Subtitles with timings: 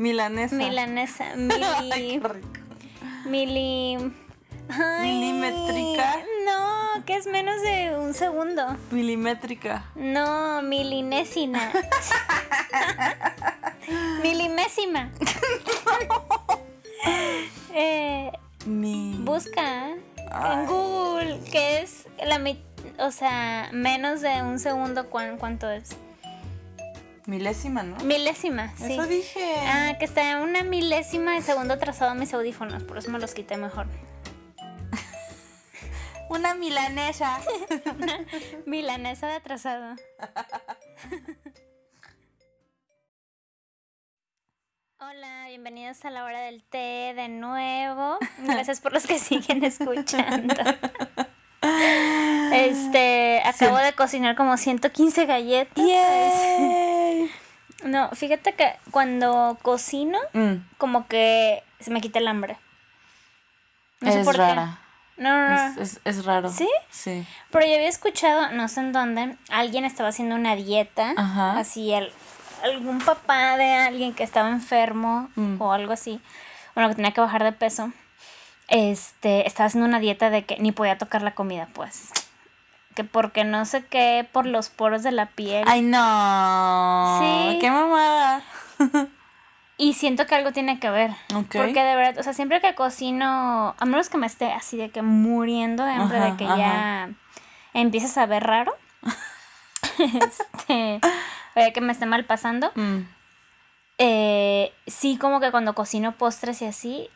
[0.00, 0.54] Milanesa.
[0.56, 1.24] Milanesa.
[1.34, 2.20] Ay, Mili.
[2.20, 2.48] qué rico.
[3.26, 4.12] mili.
[4.70, 6.16] Ay, Milimétrica.
[6.46, 8.78] No, que es menos de un segundo.
[8.90, 9.84] Milimétrica.
[9.94, 11.70] No, milinésima.
[14.22, 15.10] Milimésima.
[17.74, 18.32] eh,
[18.64, 19.16] Mi.
[19.20, 19.88] busca
[20.30, 20.52] Ay.
[20.60, 22.40] en Google que es la
[23.04, 25.90] o sea, menos de un segundo cuán- cuánto es.
[27.26, 27.96] Milésima, ¿no?
[28.04, 28.92] Milésima, sí.
[28.94, 29.54] Eso dije.
[29.66, 33.56] Ah, que está una milésima de segundo atrasado mis audífonos, por eso me los quité
[33.56, 33.86] mejor.
[36.30, 37.40] Una milanesa.
[38.66, 39.96] Milanesa de atrasado.
[45.02, 48.18] Hola, bienvenidos a la hora del té de nuevo.
[48.38, 50.54] Gracias por los que siguen escuchando.
[52.52, 55.84] Este, acabo de cocinar como 115 galletas.
[55.86, 57.30] Yay.
[57.82, 62.58] No, fíjate que cuando cocino, Mm, como que se me quita el hambre.
[64.00, 64.78] No sé es por rara.
[65.16, 65.22] qué.
[65.22, 65.80] No, no, no.
[65.82, 66.50] Es, es, es raro.
[66.50, 66.68] ¿Sí?
[66.90, 67.26] Sí.
[67.50, 71.58] Pero yo había escuchado, no sé en dónde, alguien estaba haciendo una dieta, Ajá.
[71.58, 72.12] así, el-
[72.62, 75.60] algún papá de alguien que estaba enfermo Mm.
[75.62, 76.20] o algo así,
[76.74, 77.92] bueno, que tenía que bajar de peso,
[78.70, 82.10] este, estaba haciendo una dieta de que ni podía tocar la comida, pues.
[82.94, 85.64] Que porque no sé qué, por los poros de la piel.
[85.66, 87.20] Ay, no.
[87.20, 87.58] Sí.
[87.60, 88.42] Qué mamada.
[89.76, 91.10] Y siento que algo tiene que ver.
[91.28, 94.90] Porque de verdad, o sea, siempre que cocino, a menos que me esté así de
[94.90, 96.56] que muriendo de hambre, Ajá, de que ajá.
[96.56, 97.10] ya
[97.74, 98.74] empiezas a ver raro.
[99.98, 101.00] este,
[101.56, 102.72] o ya que me esté mal pasando.
[102.74, 102.98] Mm.
[103.98, 107.08] eh, sí, como que cuando cocino postres y así,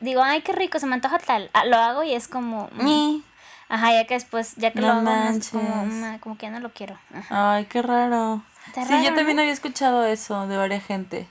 [0.00, 1.50] digo, ay, qué rico, se me antoja tal.
[1.52, 2.68] Ah, lo hago y es como.
[2.72, 3.22] mm.
[3.68, 6.52] Ajá, ya que después, ya que No lo hago, es como, mm, como que ya
[6.52, 6.98] no lo quiero.
[7.14, 7.54] Ajá.
[7.54, 8.42] Ay, qué raro.
[8.66, 9.42] Está sí, raro, yo también ¿no?
[9.42, 11.26] había escuchado eso de varias gente.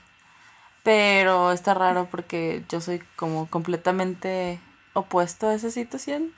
[0.82, 4.60] Pero está raro porque yo soy como completamente
[4.92, 6.32] opuesto a esa situación.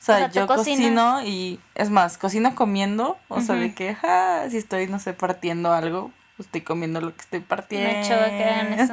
[0.00, 3.94] O sea, O sea, yo cocino y es más, cocino comiendo, o sea, de que
[3.94, 7.90] ja, si estoy, no sé, partiendo algo, estoy comiendo lo que estoy partiendo.
[7.90, 8.92] Me eso.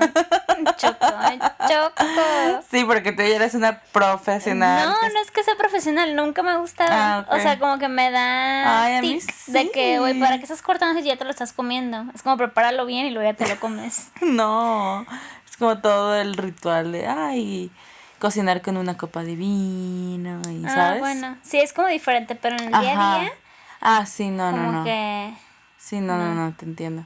[0.78, 1.06] Choco,
[1.68, 2.64] choco.
[2.70, 4.90] Sí, porque tú ya eres una profesional.
[4.90, 6.92] No, no es que sea profesional, nunca me ha gustado.
[6.94, 7.26] Ah.
[7.30, 10.20] O sea, como que me da Ay, de que, güey.
[10.20, 12.06] ¿para qué estás cortando si ya te lo estás comiendo?
[12.14, 14.12] Es como prepáralo bien y luego ya te lo comes.
[14.22, 15.06] No,
[15.50, 17.72] es como todo el ritual de, ay,
[18.20, 21.00] cocinar con una copa de vino y, ah, ¿sabes?
[21.00, 23.34] bueno, sí, es como diferente, pero en el día a día,
[23.82, 24.84] Ah, sí, no, como no, no.
[24.84, 25.34] que...
[25.78, 27.04] Sí, no, no, no, te entiendo.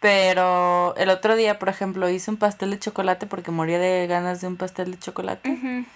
[0.00, 4.40] Pero el otro día, por ejemplo, hice un pastel de chocolate porque moría de ganas
[4.40, 5.86] de un pastel de chocolate.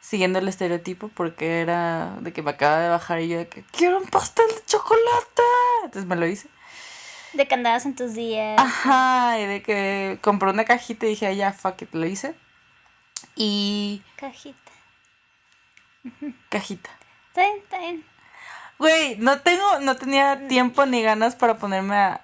[0.00, 3.64] Siguiendo el estereotipo porque era de que me acaba de bajar y yo de que
[3.72, 5.42] quiero un pastel de chocolate.
[5.84, 6.48] Entonces me lo hice.
[7.32, 8.58] De que andabas en tus días.
[8.58, 12.34] Ajá, y de que compré una cajita y dije, "Ah, ya, fuck it, lo hice.
[13.34, 14.56] Y Cajita.
[16.48, 16.90] cajita.
[17.28, 18.04] Está bien, está bien.
[18.78, 22.20] Güey, no tengo, no tenía tiempo ni ganas para ponerme a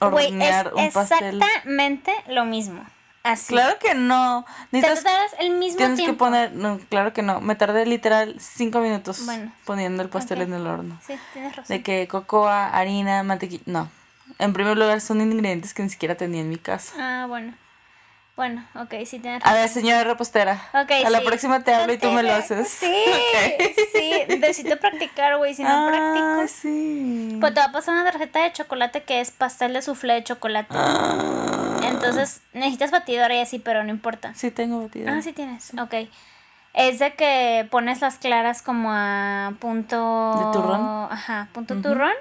[0.00, 1.36] Güey, es hornear un pastel.
[1.42, 2.84] exactamente lo mismo.
[3.22, 3.54] Así.
[3.54, 4.44] Claro que no.
[4.70, 6.12] Te Necesitas, tardas el mismo tienes tiempo.
[6.12, 7.40] que poner, no, claro que no.
[7.40, 10.98] Me tardé literal cinco minutos Bueno, poniendo el pastel en el horno.
[11.06, 11.74] Sí, tienes razón.
[11.74, 13.90] De que cocoa, harina, mantequilla, no.
[14.38, 16.92] En primer lugar son ingredientes que ni siquiera tenía en mi casa.
[16.98, 17.54] Ah, bueno.
[18.36, 19.60] Bueno, ok, sí tienes A razón.
[19.60, 20.60] ver, señora repostera.
[20.74, 22.68] Ok, a la próxima te hablo y tú me lo haces.
[22.68, 22.92] Sí,
[23.92, 24.12] sí.
[24.28, 25.54] Necesito practicar, güey.
[25.54, 26.48] Si no ah, practico.
[26.60, 27.36] sí.
[27.40, 30.24] Pues te va a pasar una tarjeta de chocolate que es pastel de soufflé de
[30.24, 30.74] chocolate.
[30.76, 31.78] Ah.
[31.84, 34.34] Entonces necesitas batidora y así, pero no importa.
[34.34, 35.12] Sí tengo batida.
[35.16, 35.72] Ah, sí tienes.
[35.80, 35.94] Ok.
[36.72, 40.34] Es de que pones las claras como a punto.
[40.38, 41.06] ¿De turrón?
[41.08, 41.82] Ajá, punto Ujú.
[41.84, 42.12] turrón.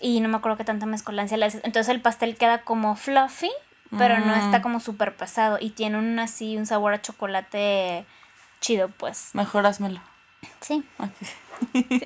[0.00, 1.60] Y no me acuerdo qué tanta mezcolancia le haces.
[1.64, 3.50] Entonces el pastel queda como fluffy,
[3.96, 4.40] pero no Mm.
[4.40, 5.58] está como súper pesado.
[5.60, 8.04] Y tiene un así, un sabor a chocolate
[8.60, 9.30] chido, pues.
[9.34, 10.00] Mejor házmelo.
[10.60, 10.84] Sí.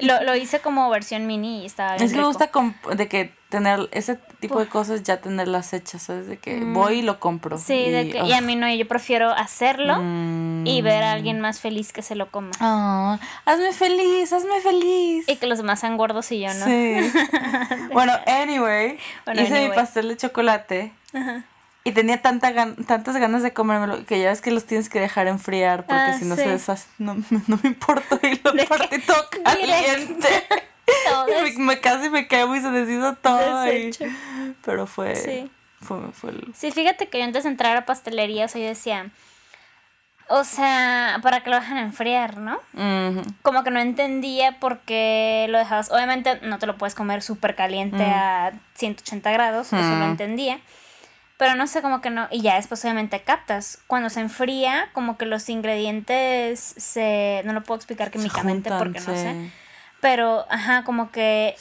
[0.00, 2.50] Lo, lo hice como versión mini y estaba bien Es que me gusta
[2.96, 6.26] de que tener ese tipo de cosas ya tenerlas hechas, ¿sabes?
[6.26, 7.56] De que voy y lo compro.
[7.56, 7.60] Mm.
[7.60, 10.66] Sí, de que, y a mí no, yo prefiero hacerlo Mm.
[10.66, 12.52] y ver a alguien más feliz que se lo coma.
[12.60, 15.28] Ah, hazme feliz, hazme feliz.
[15.28, 16.64] Y que los demás sean gordos y yo no.
[16.64, 17.12] Sí.
[17.92, 21.44] bueno, anyway, Bueno, hice mi pastel de chocolate Ajá.
[21.84, 25.00] Y tenía tanta gan- tantas ganas de comérmelo que ya ves que los tienes que
[25.00, 26.42] dejar enfriar porque Ah, si no sí.
[26.42, 26.90] se deshacen.
[26.98, 27.14] No,
[27.48, 30.28] no me importa y lo que partí todo caliente.
[31.42, 33.72] Me, me casi me quemo y se deshizo todo.
[33.72, 33.92] y-
[34.64, 35.50] pero fue, Sí.
[35.80, 38.68] fue, fue el- Sí, fíjate que yo antes de entrar a pastelería, o sea, yo
[38.68, 39.10] decía,
[40.28, 42.58] o sea, ¿para qué lo dejan enfriar, no?
[43.42, 45.90] Como que no entendía por qué lo dejabas.
[45.90, 48.12] Obviamente no te lo puedes comer súper caliente Mm.
[48.14, 50.10] a 180 grados, eso lo Mm.
[50.10, 50.60] entendía.
[51.42, 52.28] Pero no sé, como que no.
[52.30, 53.80] Y ya después obviamente captas.
[53.88, 57.42] Cuando se enfría, como que los ingredientes se.
[57.44, 59.50] No lo puedo explicar químicamente porque no sé.
[60.00, 61.56] Pero, ajá, como que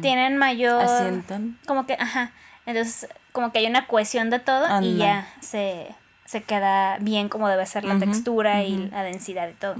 [0.00, 0.82] tienen mayor.
[0.82, 1.58] Asientan.
[1.66, 2.32] Como que, ajá.
[2.64, 5.94] Entonces, como que hay una cohesión de todo y ya se,
[6.24, 9.76] se queda bien como debe ser la textura y la densidad de todo.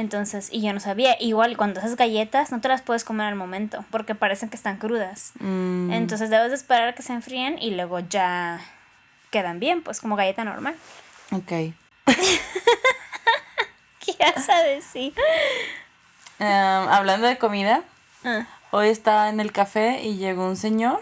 [0.00, 3.34] Entonces, y yo no sabía, igual cuando haces galletas no te las puedes comer al
[3.34, 5.32] momento porque parecen que están crudas.
[5.40, 5.92] Mm.
[5.92, 8.60] Entonces debes de esperar a que se enfríen y luego ya
[9.30, 10.74] quedan bien, pues como galleta normal.
[11.32, 11.48] Ok.
[14.00, 15.12] ¿Qué vas a decir?
[16.38, 16.48] Em,
[16.88, 17.82] hablando de comida,
[18.24, 18.46] ah.
[18.70, 21.00] hoy estaba en el café y llegó un señor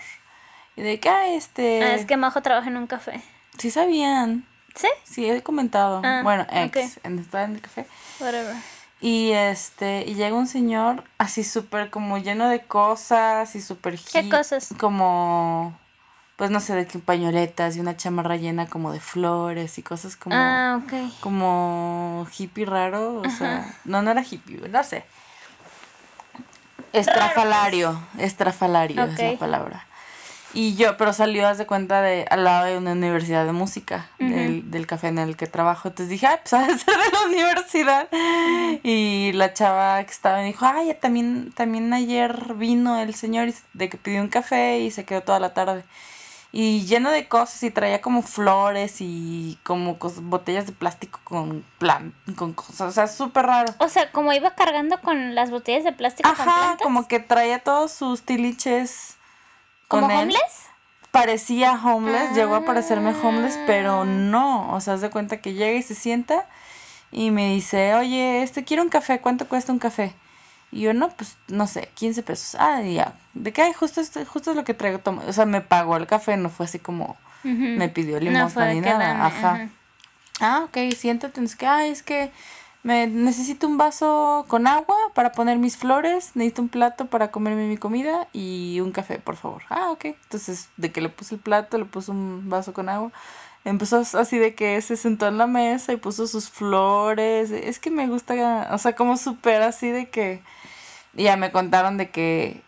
[0.75, 1.85] y de que, ah, este...
[1.85, 3.23] Ah, es que Majo trabaja en un café.
[3.59, 4.45] Sí sabían.
[4.75, 4.89] ¿Sí?
[5.05, 6.03] Sí, he comentado.
[6.05, 7.87] Ah, bueno, ex, estaba en el café.
[8.19, 8.57] Whatever.
[9.01, 14.29] Y este, y llega un señor así súper como lleno de cosas y súper ¿Qué
[14.29, 14.75] cosas?
[14.79, 15.79] Como,
[16.37, 20.17] pues no sé, de qué pañoletas y una chamarra llena como de flores y cosas
[20.17, 20.35] como.
[20.37, 20.81] Ah.
[21.21, 25.05] Como hippie raro, o sea, no, no era hippie, no sé.
[26.93, 29.88] Estrafalario, estrafalario es la palabra.
[30.55, 34.09] Y yo, pero salió, haz de cuenta, de al lado de una universidad de música,
[34.19, 35.89] del, del, café en el que trabajo.
[35.89, 38.09] Entonces dije, ay, pues a ser de la universidad.
[38.83, 43.89] Y la chava que estaba me dijo, ay, también, también ayer vino el señor de
[43.89, 45.85] que pidió un café y se quedó toda la tarde.
[46.51, 52.15] Y lleno de cosas y traía como flores y como botellas de plástico con plan,
[52.37, 53.75] con cosas, o sea, súper raro.
[53.79, 57.93] O sea, como iba cargando con las botellas de plástico Ajá, como que traía todos
[57.93, 59.18] sus tiliches
[59.89, 60.69] ¿Como homeless?
[61.11, 64.05] Parecía homeless, llegó a parecerme homeless, pero ah.
[64.05, 64.73] no.
[64.75, 66.47] O sea, haz de cuenta que llega y se sienta
[67.11, 70.15] y me dice, oye, este quiero un café, ¿cuánto cuesta un café?
[70.71, 72.57] Y yo, no, pues, no sé, 15 pesos.
[72.61, 73.15] Ah, ya.
[73.33, 73.73] ¿De qué?
[73.73, 74.99] Justo, es, justo es lo que traigo.
[74.99, 75.23] Toma.
[75.27, 79.27] O sea, me pagó el café, no fue así como me pidió limosna ni nada.
[79.27, 79.69] Ajá.
[80.41, 81.43] Ah, ok, siéntate.
[81.43, 82.31] Es que, ah, es que
[82.83, 87.67] me necesito un vaso con agua para poner mis flores, necesito un plato para comerme
[87.69, 89.63] mi comida y un café, por favor.
[89.69, 90.07] Ah, ok.
[90.07, 93.13] Entonces, de que le puse el plato, le puse un vaso con agua.
[93.65, 97.51] Empezó así de que se sentó en la mesa y puso sus flores.
[97.51, 100.43] Es que me gusta, o sea, como súper así de que...
[101.15, 102.63] ya me contaron de que,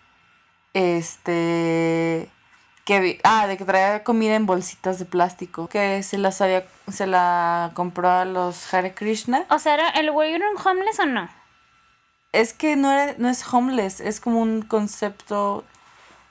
[0.74, 2.30] este
[2.90, 7.06] que ah, de que traía comida en bolsitas de plástico, que se las había, se
[7.06, 9.44] la compró a los Hare Krishna.
[9.48, 11.28] O sea, ¿el güey era un homeless o no?
[12.32, 15.64] Es que no, era, no es homeless, es como un concepto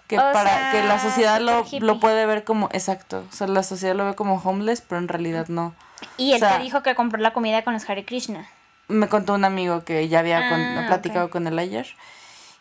[0.07, 3.95] que para que la sociedad lo, lo, puede ver como, exacto, o sea, la sociedad
[3.95, 5.73] lo ve como homeless, pero en realidad no.
[6.17, 8.49] ¿Y él te dijo que compró la comida con los Hare Krishna?
[8.89, 11.87] Me contó un amigo que ya había ah, platicado con él ayer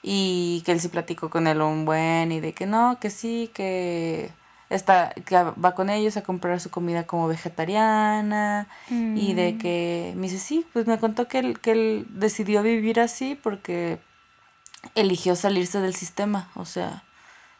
[0.02, 3.50] y que él sí platicó con él un buen y de que no, que sí,
[3.54, 4.30] que
[4.70, 9.58] está que va con ellos a comprar su comida como vegetariana y de mm.
[9.58, 13.98] que me dice sí, pues me contó que él, que él decidió vivir así porque
[14.94, 17.04] eligió salirse del sistema, o sea,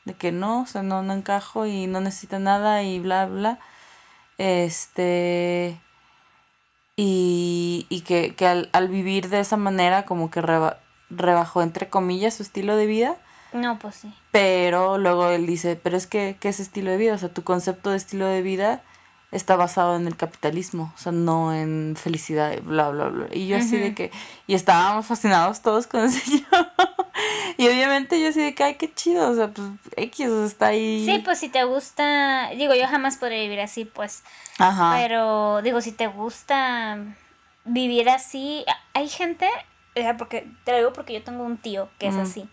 [0.05, 3.58] de que no, o sea, no, no encajo y no necesita nada y bla, bla.
[4.38, 5.81] Este,
[6.96, 10.79] y, y que, que al, al, vivir de esa manera como que reba,
[11.10, 13.16] rebajó entre comillas su estilo de vida.
[13.52, 14.12] No, pues sí.
[14.31, 17.14] Pero luego él dice, pero es que, ¿qué es estilo de vida?
[17.14, 18.82] O sea, tu concepto de estilo de vida
[19.31, 23.26] está basado en el capitalismo, o sea, no en felicidad, bla, bla, bla.
[23.30, 24.11] Y yo así de que,
[24.47, 26.73] y estábamos fascinados todos con ese señor.
[27.59, 31.04] y obviamente yo así de que, ay, qué chido, o sea, pues X está ahí.
[31.04, 34.23] Sí, pues si te gusta, digo, yo jamás podría vivir así, pues.
[34.59, 34.94] Ajá.
[34.97, 36.99] Pero, digo, si te gusta
[37.66, 39.49] vivir así, hay gente,
[40.17, 42.49] porque te lo digo porque yo tengo un tío que es así.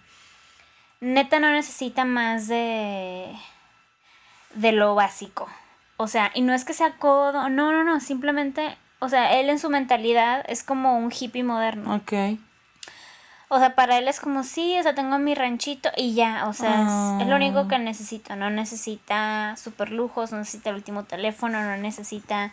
[1.01, 3.33] Neta no necesita más de
[4.55, 5.47] de lo básico.
[5.97, 9.49] O sea, y no es que sea codo, no, no, no, simplemente, o sea, él
[9.49, 11.95] en su mentalidad es como un hippie moderno.
[11.95, 12.37] Ok.
[13.47, 16.53] O sea, para él es como, sí, o sea, tengo mi ranchito y ya, o
[16.53, 17.67] sea, es, lo único ah.
[17.69, 22.51] que necesito, no necesita super lujos, no necesita el último teléfono, no necesita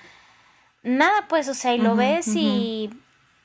[0.82, 2.90] nada, pues, o sea, y lo ves y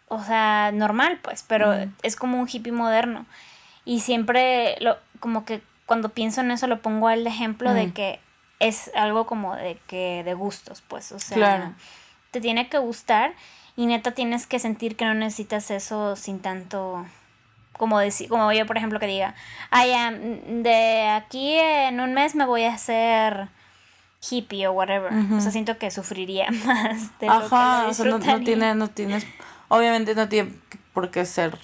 [0.08, 1.74] o sea, normal, pues, pero
[2.04, 3.26] es como un hippie moderno.
[3.86, 8.20] Y siempre, lo, como que cuando pienso en eso, lo pongo al ejemplo de que
[8.60, 11.74] es algo como de que de gustos, pues, o sea,
[12.32, 13.34] te tiene que gustar
[13.76, 17.06] y neta tienes que sentir que no necesitas eso sin tanto
[17.74, 19.36] como decir, como yo por ejemplo que diga,
[19.70, 19.92] ay,
[20.64, 23.50] de aquí en un mes me voy a hacer
[24.30, 25.14] hippie o whatever.
[25.34, 28.88] O sea, siento que sufriría más de Ajá, lo que o sea, no, no, no
[28.90, 29.26] tienes
[29.70, 30.54] Obviamente no tiene
[30.94, 31.58] por qué ser.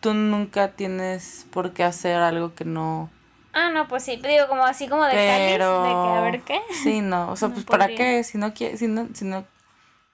[0.00, 3.10] Tú nunca tienes por qué hacer algo que no.
[3.52, 5.82] Ah, no, pues sí, digo como así como de Pero...
[5.82, 6.60] de que a ver qué.
[6.82, 9.44] Sí, no, o sea, pues para qué, si no quieres, si no, si no,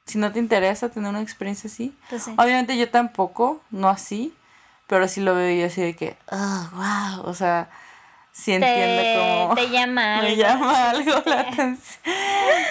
[0.06, 1.96] si no te interesa tener una experiencia así.
[2.10, 4.34] Pues Obviamente yo tampoco, no así,
[4.86, 7.70] pero sí lo veo yo así de que, oh, wow, o sea,
[8.34, 9.54] sí entiende como...
[9.54, 10.28] Te llama algo.
[10.28, 12.00] Me llama algo la atención.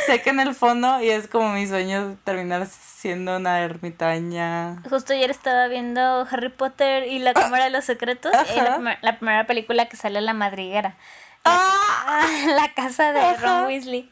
[0.06, 4.84] sé que en el fondo, y es como mi sueño terminar siendo una ermitaña.
[4.90, 8.60] Justo ayer estaba viendo Harry Potter y la Cámara de los Secretos, y
[9.02, 10.96] la, primera película que sale la madriguera.
[11.46, 12.28] ¡Ah!
[12.48, 14.10] La, casa de Ron Weasley.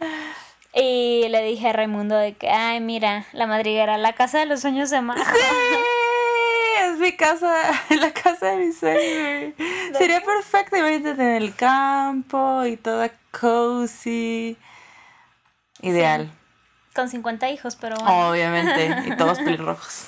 [0.74, 4.62] Y le dije a Raimundo de que, ay, mira, la madriguera, la casa de los
[4.62, 5.22] sueños de Majo.
[5.22, 6.31] ¡Sí!
[6.80, 7.54] Es mi casa,
[7.90, 9.54] la casa de mi sueños.
[9.98, 14.58] Sería perfecto, imagínate en el campo y toda cozy.
[15.82, 16.32] Ideal.
[16.94, 20.08] Con 50 hijos, pero Obviamente, y todos pelirrojos.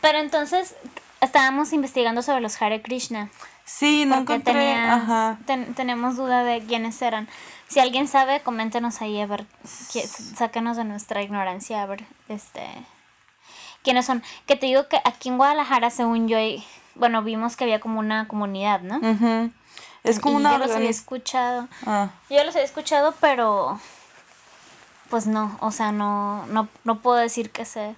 [0.00, 0.76] Pero entonces,
[1.20, 3.30] estábamos investigando sobre los Hare Krishna.
[3.68, 4.76] Sí, no encontré.
[5.76, 7.28] tenemos duda de quiénes eran.
[7.68, 12.66] Si alguien sabe, coméntenos ahí a ver, sáquenos de nuestra ignorancia a ver, este,
[13.82, 14.22] quiénes son.
[14.46, 16.38] Que te digo que aquí en Guadalajara, según yo,
[16.94, 19.00] bueno, vimos que había como una comunidad, ¿no?
[20.02, 21.68] Es como una Yo los había escuchado.
[21.84, 22.08] Ah.
[22.30, 23.78] Yo los había escuchado, pero
[25.10, 27.96] pues no, o sea, no, no, no puedo decir que sé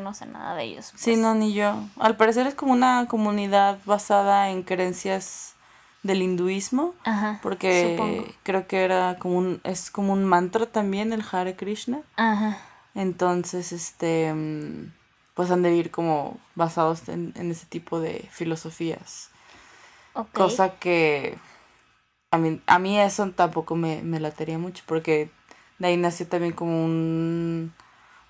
[0.00, 0.92] no sé nada de ellos.
[0.96, 1.18] Sí, pues.
[1.18, 1.74] no, ni yo.
[1.98, 5.54] Al parecer es como una comunidad basada en creencias
[6.02, 11.24] del hinduismo, Ajá, porque creo que era como un, es como un mantra también el
[11.30, 12.02] Hare Krishna.
[12.16, 12.58] Ajá.
[12.94, 14.32] Entonces, este,
[15.34, 19.30] pues han de vivir como basados en, ese tipo de filosofías.
[20.32, 21.36] Cosa que
[22.30, 25.30] a mí, a mí eso tampoco me, me latería mucho, porque
[25.78, 27.74] de ahí nació también como un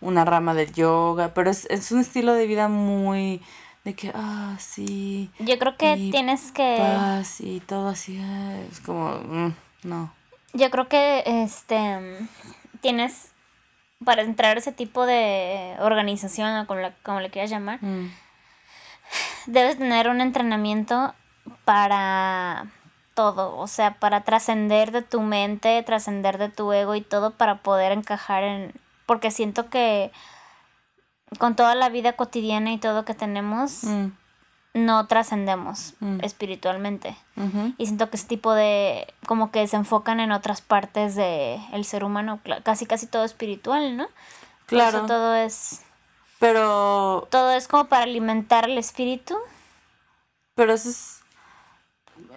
[0.01, 3.41] una rama del yoga, pero es, es un estilo de vida muy
[3.87, 5.31] de que, ah, sí.
[5.39, 6.77] Yo creo que tienes que...
[6.79, 8.21] Paz y todo así,
[8.69, 10.13] es como, mm, no.
[10.53, 12.19] Yo creo que, este,
[12.81, 13.31] tienes,
[14.05, 18.11] para entrar a ese tipo de organización, o como, la, como le quieras llamar, mm.
[19.47, 21.15] debes tener un entrenamiento
[21.65, 22.67] para
[23.15, 27.63] todo, o sea, para trascender de tu mente, trascender de tu ego y todo para
[27.63, 28.73] poder encajar en,
[29.07, 30.11] porque siento que
[31.39, 34.07] con toda la vida cotidiana y todo que tenemos, mm.
[34.75, 36.21] no trascendemos mm.
[36.23, 37.17] espiritualmente.
[37.79, 41.85] Y siento que ese tipo de, como que se enfocan en otras partes del el
[41.85, 44.07] ser humano, casi casi todo espiritual, ¿no?
[44.67, 45.07] Claro.
[45.07, 45.83] todo es...
[46.39, 47.29] Pero...
[47.31, 49.37] Todo es como para alimentar el espíritu.
[50.55, 51.23] Pero eso es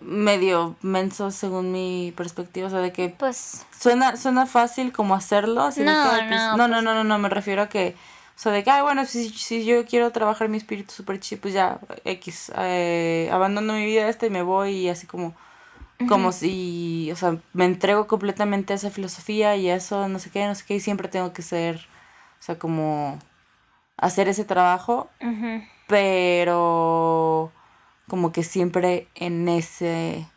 [0.01, 5.63] medio menso según mi perspectiva, o sea, de que pues suena suena fácil como hacerlo,
[5.63, 7.95] así no, pues, no, no, no, no, no, me refiero a que
[8.39, 11.41] o sea, de que, ay, bueno, si, si yo quiero trabajar mi espíritu super chido,
[11.41, 15.35] pues ya, X, eh, abandono mi vida esta y me voy y así como,
[16.07, 20.29] como si, o sea, me entrego completamente a esa filosofía y a eso, no sé
[20.29, 21.87] qué, no sé qué, y siempre tengo que ser,
[22.39, 23.19] o sea, como,
[23.97, 25.09] hacer ese trabajo,
[25.87, 27.51] pero
[28.09, 30.27] como que siempre en ese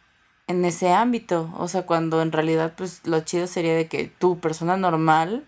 [0.47, 4.39] en ese ámbito, o sea, cuando en realidad pues lo chido sería de que tu
[4.39, 5.45] persona normal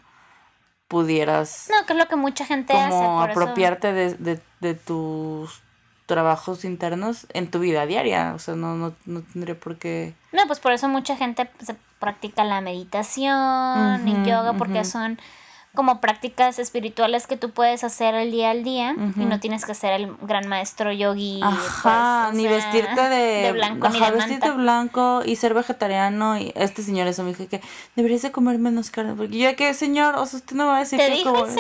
[0.88, 5.62] pudieras No, que es lo que mucha gente hace por apropiarte de, de, tus
[6.06, 10.46] trabajos internos en tu vida diaria, o sea, no no no tendría por qué No,
[10.46, 15.18] pues por eso mucha gente pues, practica la meditación y yoga porque son
[15.74, 19.74] como prácticas espirituales que tú puedes hacer el día al día y no tienes que
[19.74, 21.40] ser el gran maestro yogi.
[21.42, 23.88] Ajá, pues, ni vestirte de, blanco.
[23.88, 26.38] Ajá, vestirte de blanco y ser vegetariano.
[26.38, 27.60] Y este señor eso me dijo que
[27.96, 29.14] deberías de comer menos carne.
[29.14, 31.32] Porque yo de que, señor, o sea, usted no va a decir ¿Te que dijo
[31.32, 31.46] como...
[31.46, 31.58] sí.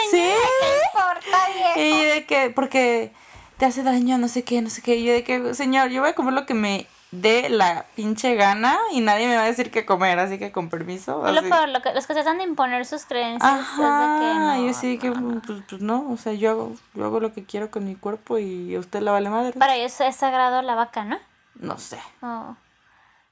[0.92, 3.12] importa, Y de que, porque
[3.58, 4.96] te hace daño, no sé qué, no sé qué.
[4.96, 6.86] Y yo de que, señor, yo voy a comer lo que me
[7.20, 10.68] de la pinche gana y nadie me va a decir qué comer, así que con
[10.68, 11.22] permiso.
[11.22, 11.42] Lo lo
[11.82, 15.62] que, los que tratan de imponer sus creencias Ajá, que no, yo sí que pues,
[15.68, 18.74] pues, no, o sea, yo hago, yo hago lo que quiero con mi cuerpo y
[18.74, 19.52] a usted la vale madre.
[19.58, 21.18] Para ellos es sagrado la vaca, ¿no?
[21.54, 21.98] No sé.
[22.20, 22.56] Oh.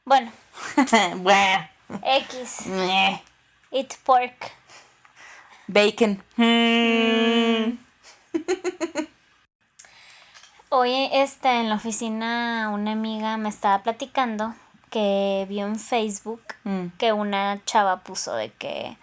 [0.05, 0.31] Bueno.
[1.17, 1.69] bueno.
[2.03, 2.67] X.
[3.71, 4.53] Eat pork.
[5.67, 6.23] Bacon.
[6.37, 7.79] Mm.
[10.75, 14.55] Hoy este, en la oficina una amiga me estaba platicando
[14.91, 16.97] que vio en Facebook mm.
[16.97, 18.97] que una chava puso de que,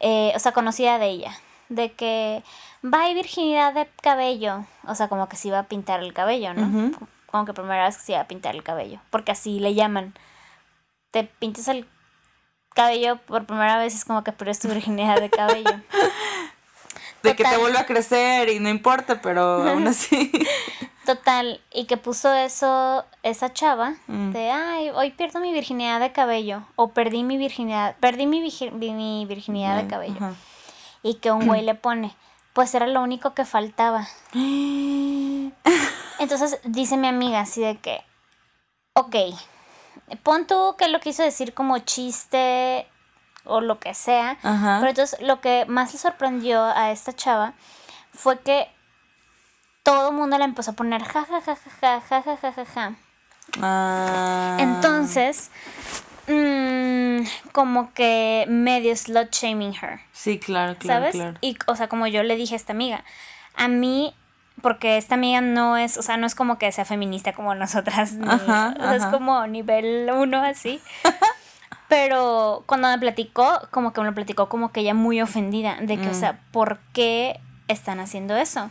[0.00, 1.32] eh, o sea, conocida de ella,
[1.70, 2.44] de que
[2.84, 6.52] va y virginidad de cabello, o sea, como que se iba a pintar el cabello,
[6.52, 6.94] ¿no?
[7.24, 10.12] Como que primera vez que se iba a pintar el cabello, porque así le llaman.
[11.10, 11.88] Te pintas el
[12.74, 15.70] cabello por primera vez es como que pierdes tu virginidad de cabello.
[17.22, 20.32] de que te vuelva a crecer y no importa, pero aún así.
[21.04, 24.30] Total, y que puso eso esa chava mm.
[24.30, 28.40] de, ay, hoy pierdo mi virginidad de cabello o perdí mi virginidad, perdí mi,
[28.72, 30.34] mi virginidad de cabello.
[31.02, 32.14] Y que un güey le pone,
[32.52, 34.06] pues era lo único que faltaba.
[36.20, 38.04] Entonces dice mi amiga así de que,
[38.94, 39.16] ok,
[40.22, 42.86] pon tú que lo quiso decir como chiste
[43.44, 47.54] o lo que sea, pero entonces lo que más le sorprendió a esta chava
[48.12, 48.68] fue que
[49.82, 52.64] todo el mundo le empezó a poner ja ja ja ja ja ja ja ja
[52.64, 52.94] ja.
[53.60, 54.56] Ah.
[54.60, 55.50] Entonces,
[56.28, 60.00] mmm, como que medio slut shaming her.
[60.12, 61.12] Sí, claro, claro.
[61.12, 61.36] ¿Sabes?
[61.40, 63.04] Y, o sea, como yo le dije a esta amiga,
[63.56, 64.14] a mí,
[64.62, 68.12] porque esta amiga no es, o sea, no es como que sea feminista como nosotras,
[68.12, 70.80] es como nivel uno así.
[71.92, 75.98] Pero cuando me platicó, como que me lo platicó como que ella muy ofendida de
[75.98, 76.14] que, o mm.
[76.14, 78.70] sea, ¿por qué están haciendo eso?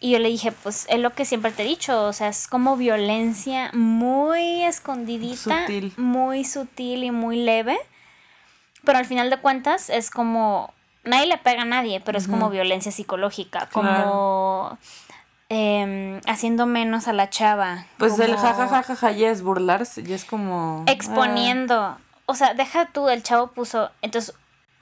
[0.00, 2.46] Y yo le dije, pues es lo que siempre te he dicho, o sea, es
[2.46, 5.64] como violencia muy escondidita,
[5.96, 7.78] muy sutil y muy leve,
[8.84, 10.74] pero al final de cuentas es como,
[11.04, 14.76] nadie le pega a nadie, pero es como violencia psicológica, como
[15.48, 17.86] em, haciendo menos a la chava.
[17.96, 20.84] Pues el jajajaja ya es burlarse, ya es como...
[20.86, 21.96] Exponiendo,
[22.30, 24.34] o sea, deja tú, el chavo puso, entonces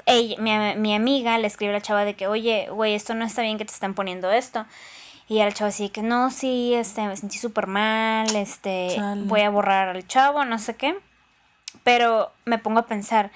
[0.07, 3.25] ella, mi, mi amiga le escribe a la chava de que, oye, güey, esto no
[3.25, 4.67] está bien que te están poniendo esto.
[5.29, 9.51] Y al chavo así que no, sí, este, me sentí súper mal, este, voy a
[9.51, 10.99] borrar al chavo, no sé qué.
[11.85, 13.31] Pero me pongo a pensar,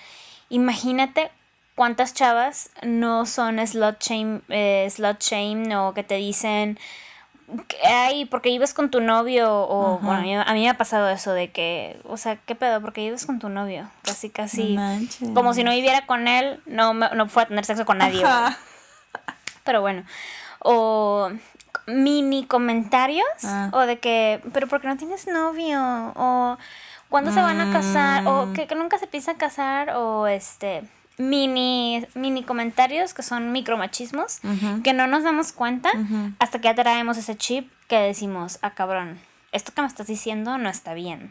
[0.49, 1.31] imagínate
[1.75, 6.79] cuántas chavas no son slot shame, eh, slot shame o que te dicen,
[7.85, 11.51] ay, porque vives con tu novio, o bueno, a mí me ha pasado eso de
[11.51, 12.81] que, o sea, ¿qué pedo?
[12.81, 14.77] Porque vives con tu novio, casi, casi,
[15.35, 18.25] como si no viviera con él, no, no fue a tener sexo con nadie.
[19.65, 20.05] Pero bueno,
[20.59, 21.31] o
[21.87, 23.71] mini comentarios ah.
[23.73, 25.81] o de que, pero ¿por qué no tienes novio?
[26.17, 26.59] O
[27.09, 28.27] ¿cuándo se van a casar?
[28.27, 28.53] O mm.
[28.55, 30.83] que, nunca se piensa casar o este
[31.19, 34.41] mini mini comentarios que son micromachismos
[34.83, 35.91] que no nos damos cuenta
[36.39, 39.21] hasta que ya traemos ese chip que decimos, ah cabrón,
[39.53, 41.31] esto que me estás diciendo no está bien.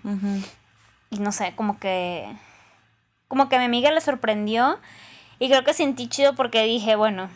[1.09, 2.31] Y no sé, como que
[3.27, 4.79] como que a mi amiga le sorprendió
[5.39, 7.29] y creo que sentí chido porque dije, bueno,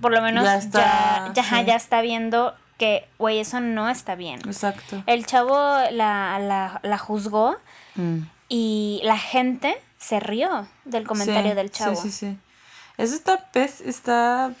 [0.00, 4.40] por lo menos ya está, ya, ya está viendo que, güey, eso no está bien.
[4.46, 5.04] Exacto.
[5.06, 5.54] El chavo
[5.92, 7.56] la, la, juzgó
[7.94, 8.18] mm.
[8.48, 11.94] y la gente se rió del comentario del chavo.
[11.94, 12.38] Sí, sí, sí.
[12.98, 14.52] Eso está, está,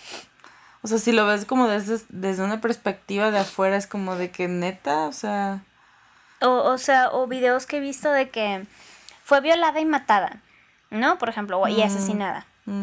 [0.82, 4.30] o sea, si lo ves como desde, desde una perspectiva de afuera, es como de
[4.30, 5.62] que neta, o sea...
[6.40, 8.66] O, o sea, o videos que he visto de que
[9.24, 10.40] fue violada y matada,
[10.90, 11.18] ¿no?
[11.18, 11.82] Por ejemplo, y mm.
[11.82, 12.46] asesinada.
[12.64, 12.82] Mm.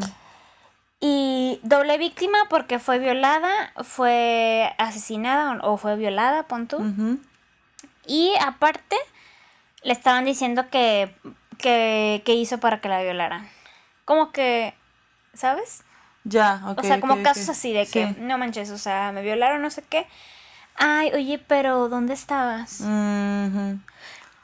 [1.02, 6.78] Y doble víctima porque fue violada, fue asesinada o fue violada, pon tú.
[8.06, 8.98] Y aparte,
[9.84, 11.16] le estaban diciendo que,
[11.60, 13.48] que, hizo para que la violaran.
[14.06, 14.74] Como que,
[15.34, 15.84] ¿sabes?
[16.24, 16.80] Ya, ok.
[16.80, 19.84] O sea, como casos así de que, no manches, o sea, me violaron, no sé
[19.88, 20.08] qué.
[20.76, 22.82] Ay, oye, pero ¿dónde estabas?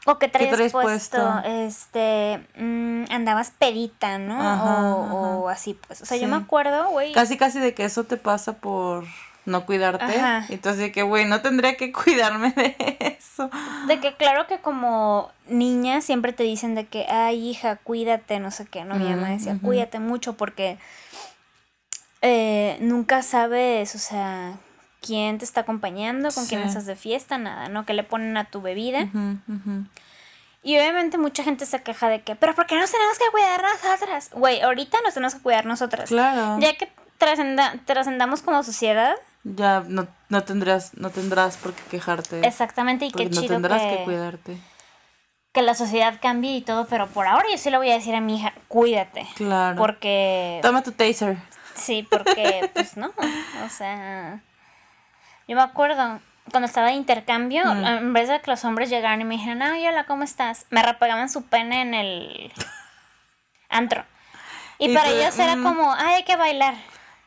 [0.07, 4.37] O que traes, puesto, este, mm, andabas pedita, ¿no?
[5.41, 6.01] o, así, pues.
[6.01, 7.13] O sea, yo me acuerdo, güey.
[7.13, 9.05] Casi, casi de que eso te pasa por
[9.45, 10.13] no cuidarte.
[10.49, 13.49] Entonces, de que, güey, no tendría que cuidarme de eso.
[13.87, 18.51] De que, claro que como niña siempre te dicen de que, ay, hija, cuídate, no
[18.51, 18.95] sé qué, ¿no?
[18.95, 20.77] Mi mamá decía, cuídate mucho porque
[22.21, 24.53] eh, nunca sabes, o sea,
[25.01, 27.85] quién te está acompañando, con quién estás de fiesta, nada, ¿no?
[27.85, 29.07] Que le ponen a tu bebida.
[30.63, 33.61] Y obviamente mucha gente se queja de que, pero ¿por qué nos tenemos que cuidar
[33.61, 34.31] nosotras?
[34.33, 36.09] Güey, ahorita nos tenemos que cuidar nosotras.
[36.09, 36.57] Claro.
[36.59, 36.91] Ya que
[37.85, 39.15] trascendamos como sociedad.
[39.47, 42.45] Ya no, no tendrás, no tendrás por qué quejarte.
[42.45, 43.43] Exactamente, y qué chido.
[43.43, 44.57] No tendrás que, cuidarte.
[45.53, 48.15] Que la sociedad cambie y todo, pero por ahora yo sí le voy a decir
[48.15, 49.27] a mi hija, cuídate.
[49.35, 49.77] Claro.
[49.77, 50.59] Porque.
[50.63, 51.37] Toma tu taser.
[51.75, 53.13] Sí, porque, pues no.
[53.63, 54.41] O sea.
[55.47, 59.25] Yo me acuerdo, cuando estaba de intercambio, en vez de que los hombres llegaran y
[59.25, 60.65] me dijeran, ay, hola, ¿cómo estás?
[60.71, 62.51] Me repegaban su pene en el
[63.69, 64.03] antro.
[64.79, 66.73] Y, para ellos era como, ay, hay que bailar.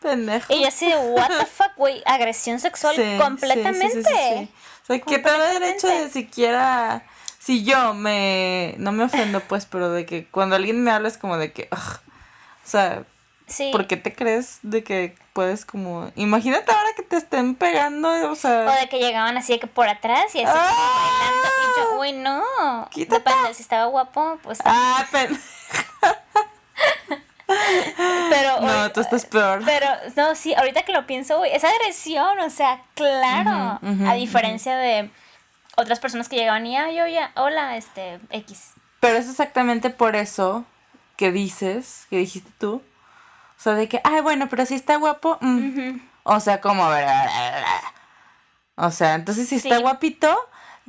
[0.01, 0.53] Pendejo.
[0.53, 4.03] Y yo así de, what the fuck, güey, agresión sexual completamente.
[4.03, 4.51] Sí,
[4.83, 7.05] o sea, ¿qué te da derecho de siquiera...
[7.39, 8.75] Si yo me...
[8.79, 11.69] No me ofendo, pues, pero de que cuando alguien me habla es como de que...
[11.73, 11.79] o
[12.65, 13.05] sea,
[13.49, 13.71] Sí.
[13.73, 16.13] ¿Por qué te crees de que puedes como...
[16.17, 18.67] Imagínate ahora que te estén pegando, o sea...
[18.69, 21.49] O de que llegaban así de que por atrás y así bailando.
[21.63, 22.89] Y yo, uy, no.
[22.91, 23.23] Quítate.
[23.25, 24.59] Depende, si estaba guapo, pues...
[24.65, 25.07] Ah,
[28.31, 28.61] pero...
[28.61, 29.63] no, tú estás peor.
[29.65, 33.81] Pero, no, sí, ahorita que lo pienso, güey, esa agresión, o sea, claro.
[34.07, 35.11] a diferencia de
[35.77, 38.73] otras personas que llegaban y, ah, yo ya, hola, este, X.
[39.01, 40.65] Pero es exactamente por eso
[41.17, 42.83] que dices, que dijiste tú.
[43.59, 45.39] O sea, de que, ay, bueno, pero si está guapo.
[45.41, 46.01] Mm".
[46.23, 46.87] O sea, como,
[48.77, 50.39] o sea, entonces si está guapito,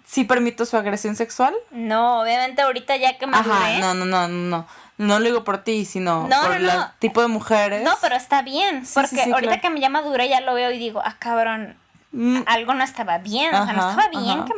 [0.05, 1.55] ¿sí permito su agresión sexual?
[1.71, 4.67] No, obviamente ahorita ya que me Ajá, no, no, no, no.
[4.99, 7.83] No lo digo por ti, sino por el tipo de mujeres.
[7.83, 8.83] No, pero está bien.
[8.93, 11.77] porque ahorita que me llama dura ya lo veo y digo, ah, cabrón,
[12.11, 12.41] mm.
[12.45, 13.55] algo no estaba bien.
[13.55, 14.53] o sea, no estaba bien que,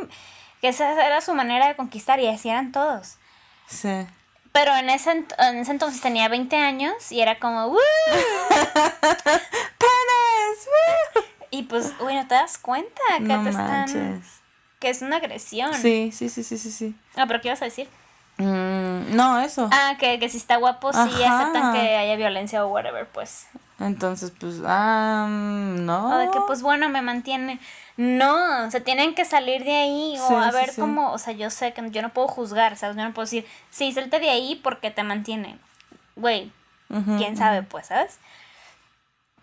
[0.60, 3.18] que, esa era su manera de conquistar y así eran todos.
[3.68, 4.04] Sí.
[4.50, 7.78] Pero en ese, en ese entonces tenía 20 años y era como, ¡Woo!
[9.00, 9.38] ¡Penes!
[11.52, 14.24] Y pues, güey, ¿no te das cuenta que te están...
[14.80, 15.72] que es una agresión?
[15.74, 16.96] Sí, sí, sí, sí, sí, sí.
[17.14, 17.88] Ah, pero ¿qué ibas a decir?
[18.42, 19.68] Mm, no, eso.
[19.72, 23.46] Ah, que, que si está guapo, sí aceptan que haya violencia o whatever, pues.
[23.78, 26.14] Entonces, pues, ah, no.
[26.14, 27.58] O de que, pues, bueno, me mantiene.
[27.96, 31.50] No, o sea, tienen que salir de ahí o a ver cómo, o sea, yo
[31.50, 32.96] sé que yo no puedo juzgar, ¿sabes?
[32.96, 35.58] Yo no puedo decir, sí, salte de ahí porque te mantiene.
[36.16, 36.52] Güey,
[37.18, 38.18] quién sabe, pues, ¿sabes?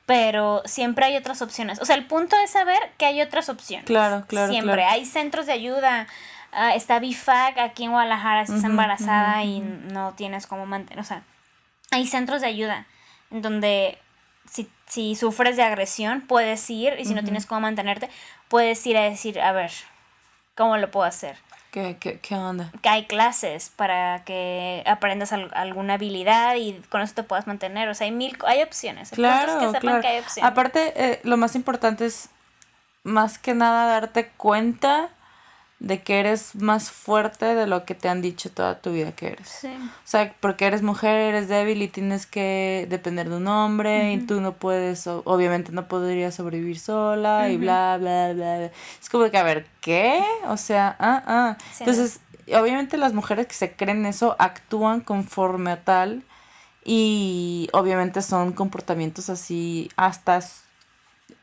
[0.05, 1.79] Pero siempre hay otras opciones.
[1.79, 3.85] O sea, el punto es saber que hay otras opciones.
[3.85, 4.51] Claro, claro.
[4.51, 4.83] Siempre.
[4.83, 6.07] Hay centros de ayuda.
[6.51, 10.99] Ah, está BIFAC aquí en Guadalajara si estás embarazada y no tienes cómo mantener.
[10.99, 11.23] O sea,
[11.91, 12.85] hay centros de ayuda
[13.31, 13.97] en donde
[14.49, 18.09] si, si sufres de agresión puedes ir y si no tienes cómo mantenerte,
[18.47, 19.71] puedes ir a decir, a ver,
[20.55, 21.37] ¿cómo lo puedo hacer?
[21.71, 22.71] ¿Qué, qué, qué onda?
[22.81, 27.89] Que hay clases para que aprendas alguna habilidad y con eso te puedas mantener.
[27.89, 29.11] O sea, hay mil, hay opciones.
[29.11, 30.01] Claro, que claro.
[30.01, 30.51] Que hay opciones.
[30.51, 32.29] Aparte, eh, lo más importante es
[33.03, 35.09] más que nada darte cuenta
[35.79, 39.27] de que eres más fuerte de lo que te han dicho toda tu vida que
[39.27, 39.47] eres.
[39.47, 39.69] Sí.
[39.69, 44.17] O sea, porque eres mujer, eres débil y tienes que depender de un hombre y
[44.19, 49.37] tú no puedes, obviamente no podrías sobrevivir sola y bla, bla, bla, Es como que,
[49.37, 50.21] a ver, ¿qué?
[50.49, 51.57] O sea, ah, ah.
[51.79, 56.23] Entonces, obviamente las mujeres que se creen eso actúan conforme a tal
[56.83, 60.41] y obviamente son comportamientos así hasta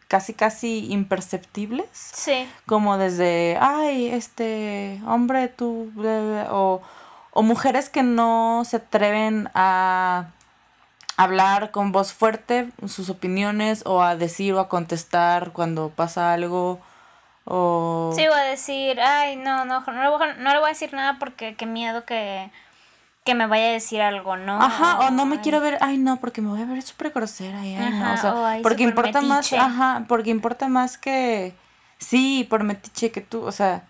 [0.08, 1.88] casi casi imperceptibles.
[1.92, 2.48] Sí.
[2.66, 5.92] Como desde, ay, este hombre, tú,
[6.50, 6.80] o,
[7.32, 10.28] o mujeres que no se atreven a
[11.16, 16.78] hablar con voz fuerte sus opiniones o a decir o a contestar cuando pasa algo.
[17.44, 18.12] O...
[18.14, 21.54] Sí, voy a decir, ay, no, no, no, no le voy a decir nada porque
[21.54, 22.50] qué miedo que
[23.26, 24.62] que me vaya a decir algo, ¿no?
[24.62, 27.60] Ajá, o no me quiero ver, ay no, porque me voy a ver súper grosera,
[27.60, 31.54] ay, no, o sea, porque importa más, ajá, porque importa más que,
[31.98, 33.84] sí, por metiche que tú, o sea,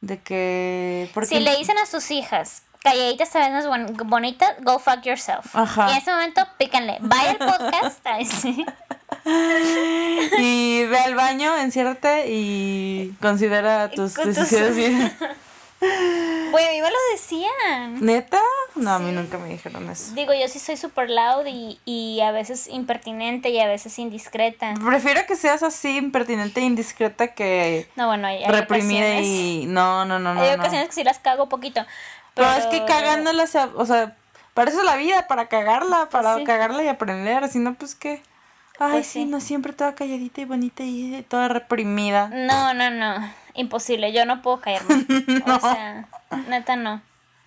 [0.00, 1.08] de que...
[1.14, 1.28] Porque...
[1.28, 3.66] Si le dicen a sus hijas, calladitas te ves más
[4.06, 5.54] bonita, go fuck yourself.
[5.54, 5.88] Ajá.
[5.88, 8.64] Y en ese momento, pícanle, vaya al podcast, sí.
[10.38, 15.12] y ve al baño, enciérrate y considera tus decisiones
[15.80, 18.04] Güey, a mí me lo decían.
[18.04, 18.40] ¿Neta?
[18.76, 20.14] No, a mí nunca me dijeron eso.
[20.14, 24.74] Digo, yo sí soy super loud y, y a veces impertinente y a veces indiscreta.
[24.84, 29.66] Prefiero que seas así impertinente e indiscreta que no, bueno, hay, reprimida y...
[29.66, 30.40] No, no, no, no.
[30.40, 31.84] Hay ocasiones que sí las cago poquito.
[32.34, 34.16] Pero, es que cagándolas, o sea,
[34.54, 38.22] para eso es la vida, para cagarla, para cagarla y aprender, si no, pues qué...
[38.78, 42.28] Ay, pues sí, no siempre toda calladita y bonita y toda reprimida.
[42.28, 43.45] No, no, no.
[43.56, 44.12] Imposible.
[44.12, 45.06] Yo no puedo caerme.
[45.46, 46.08] O sea,
[46.48, 47.02] neta no.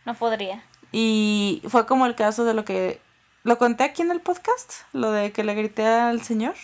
[0.06, 0.64] No podría.
[0.92, 3.02] Y fue como el caso de lo que.
[3.44, 4.74] ¿Lo conté aquí en el podcast?
[4.92, 6.56] Lo de que le grité al señor.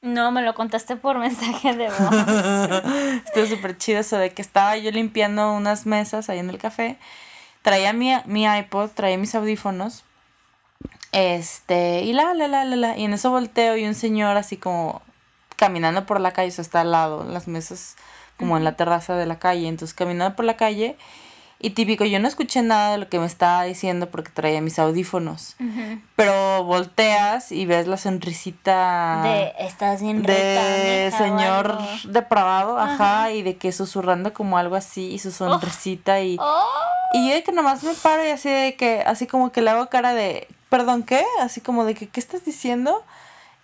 [0.00, 3.22] No, me lo contaste por mensaje de voz.
[3.26, 6.98] Estuvo súper chido eso de que estaba yo limpiando unas mesas ahí en el café.
[7.62, 10.04] Traía mi, mi iPod, traía mis audífonos
[11.12, 12.98] este, y la, la, la, la, la.
[12.98, 15.02] Y en eso volteo y un señor así como
[15.58, 17.96] caminando por la calle, o sea, está al lado, las mesas,
[18.38, 19.68] como en la terraza de la calle.
[19.68, 20.96] Entonces, caminando por la calle.
[21.60, 24.78] Y típico, yo no escuché nada de lo que me estaba diciendo porque traía mis
[24.78, 25.56] audífonos.
[26.14, 29.22] Pero volteas y ves la sonrisita.
[29.24, 35.18] De, estás bien De señor depravado, ajá, y de que susurrando como algo así y
[35.18, 36.36] su sonrisita y.
[36.40, 36.64] Oh.
[37.12, 39.70] Y yo de que nomás me paro y así de que, así como que le
[39.70, 41.24] hago cara de, perdón, ¿qué?
[41.40, 43.02] Así como de que, ¿qué estás diciendo?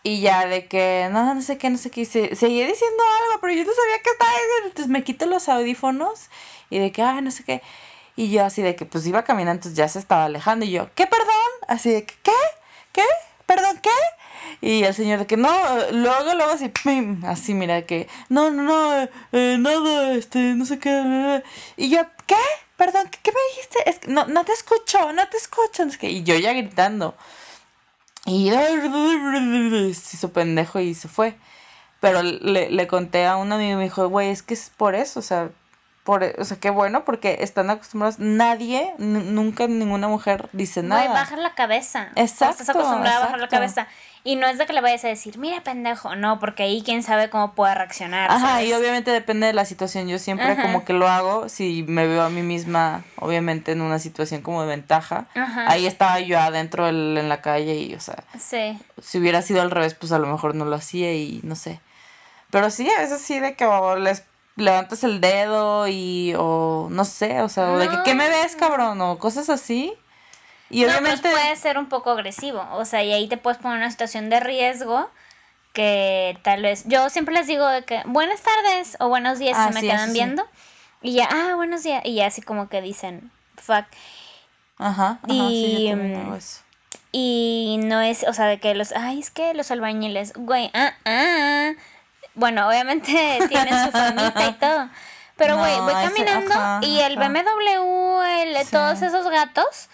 [0.07, 2.03] Y ya de que, no, no sé qué, no sé qué.
[2.03, 4.67] Y seguía diciendo algo, pero yo no sabía qué estaba diciendo.
[4.67, 6.29] Entonces me quito los audífonos
[6.69, 7.63] y de que, ay, no sé qué.
[8.15, 10.67] Y yo así de que, pues iba caminando, entonces ya se estaba alejando.
[10.67, 11.51] Y yo, ¿qué, perdón?
[11.69, 12.33] Así de que, ¿qué?
[12.93, 13.05] ¿Qué?
[13.47, 13.91] ¿Perdón, qué?
[14.61, 15.51] Y el señor de que, no,
[15.93, 20.79] luego, luego así, pim, así, mira, que, no, no, no, eh, nada, este, no sé
[20.79, 21.43] qué.
[21.79, 22.37] Y yo, ¿qué?
[22.77, 23.89] Perdón, ¿qué, me dijiste?
[23.89, 25.85] Es que no, no te escucho, no te escucho.
[25.85, 27.17] Es que, y yo ya gritando.
[28.27, 31.37] Y se hizo pendejo y se fue.
[32.01, 34.95] Pero le, le conté a un amigo y me dijo, güey, es que es por
[34.95, 35.51] eso, o sea,
[36.05, 38.19] por, o sea, qué bueno, porque están acostumbrados.
[38.19, 41.03] Nadie, nunca ninguna mujer dice nada.
[41.03, 42.09] Güey, baja la cabeza.
[42.15, 42.61] Exacto.
[42.61, 43.89] Estás acostumbrada a bajar la cabeza.
[44.27, 46.17] Y no es de que le vayas a decir, mira, pendejo.
[46.17, 48.31] No, porque ahí quién sabe cómo puede reaccionar.
[48.31, 50.09] Ajá, y obviamente depende de la situación.
[50.09, 53.99] Yo siempre como que lo hago si me veo a mí misma, obviamente, en una
[53.99, 55.27] situación como de ventaja.
[55.35, 55.71] Ajá.
[55.71, 58.25] Ahí estaba yo adentro en la calle y, o sea.
[58.39, 58.79] Sí.
[59.03, 61.81] Si hubiera sido al revés, pues a lo mejor no lo hacía y no sé.
[62.51, 64.25] Pero sí, a veces sí de que les
[64.57, 68.57] levantas el dedo y, o no sé, o sea, o de que, ¿qué me ves,
[68.57, 69.03] cabrón?
[69.03, 69.93] O cosas así.
[70.71, 71.31] Y obviamente...
[71.31, 74.31] puede ser un poco agresivo, o sea, y ahí te puedes poner en una situación
[74.31, 75.11] de riesgo
[75.73, 76.85] que tal vez...
[76.87, 80.13] Yo siempre les digo de que buenas tardes o buenos días ah, se me quedan
[80.13, 80.47] viendo.
[81.03, 82.03] Y ya, ah, buenos días.
[82.05, 83.85] Y ya así como que dicen, fuck.
[84.79, 86.39] Ajá, y, mm,
[87.13, 90.95] y no es, o sea, de que los, ay, es que los albañiles, güey, ah,
[91.05, 91.73] ah.
[92.35, 94.89] Bueno, obviamente tienen su famita y todo.
[95.37, 99.89] Pero, güey, voy caminando y el BMW, el, todos esos gatos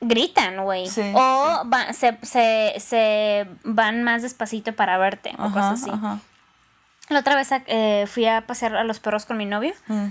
[0.00, 0.86] gritan, güey.
[1.14, 5.90] o se, se, se, van más despacito para verte o cosas así.
[7.08, 9.74] La otra vez eh, fui a pasear a los perros con mi novio.
[9.86, 10.08] Mm.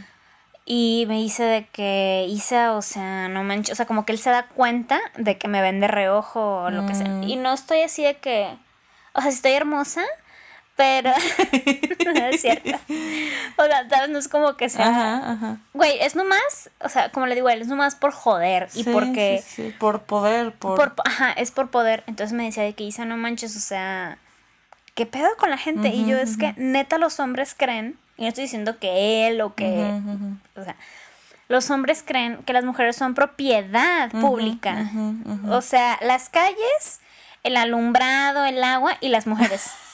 [0.67, 4.17] Y me dice de que Isa, o sea, no manches, o sea, como que él
[4.17, 7.07] se da cuenta de que me ven de reojo o lo que sea.
[7.07, 7.23] Mm.
[7.23, 8.57] Y no estoy así de que,
[9.13, 10.03] o sea, si estoy hermosa,
[10.75, 11.11] pero
[12.05, 12.71] no es cierto.
[13.57, 14.89] O sea, no es como que sea.
[14.89, 15.57] Ajá, ajá.
[15.73, 18.83] Güey, es nomás, o sea, como le digo a él, es nomás por joder y
[18.83, 19.41] porque.
[19.45, 20.93] Sí, sí, por poder, por...
[21.05, 22.03] Ajá, es por poder.
[22.07, 24.17] Entonces me decía de que Isa, no manches, o sea,
[24.93, 25.87] ¿qué pedo con la gente?
[25.87, 29.55] y yo, es que neta los hombres creen, y no estoy diciendo que él o
[29.55, 30.01] que.
[30.55, 30.75] O sea,
[31.47, 34.91] los hombres creen que las mujeres son propiedad pública.
[35.49, 36.99] O sea, las calles,
[37.43, 39.71] el alumbrado, el agua y las mujeres.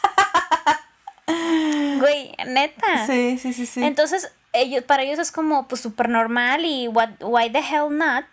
[2.00, 3.06] Güey, neta.
[3.06, 3.84] Sí, sí, sí, sí.
[3.84, 8.26] Entonces, ellos, para ellos es como, pues, súper normal y what, why the hell not?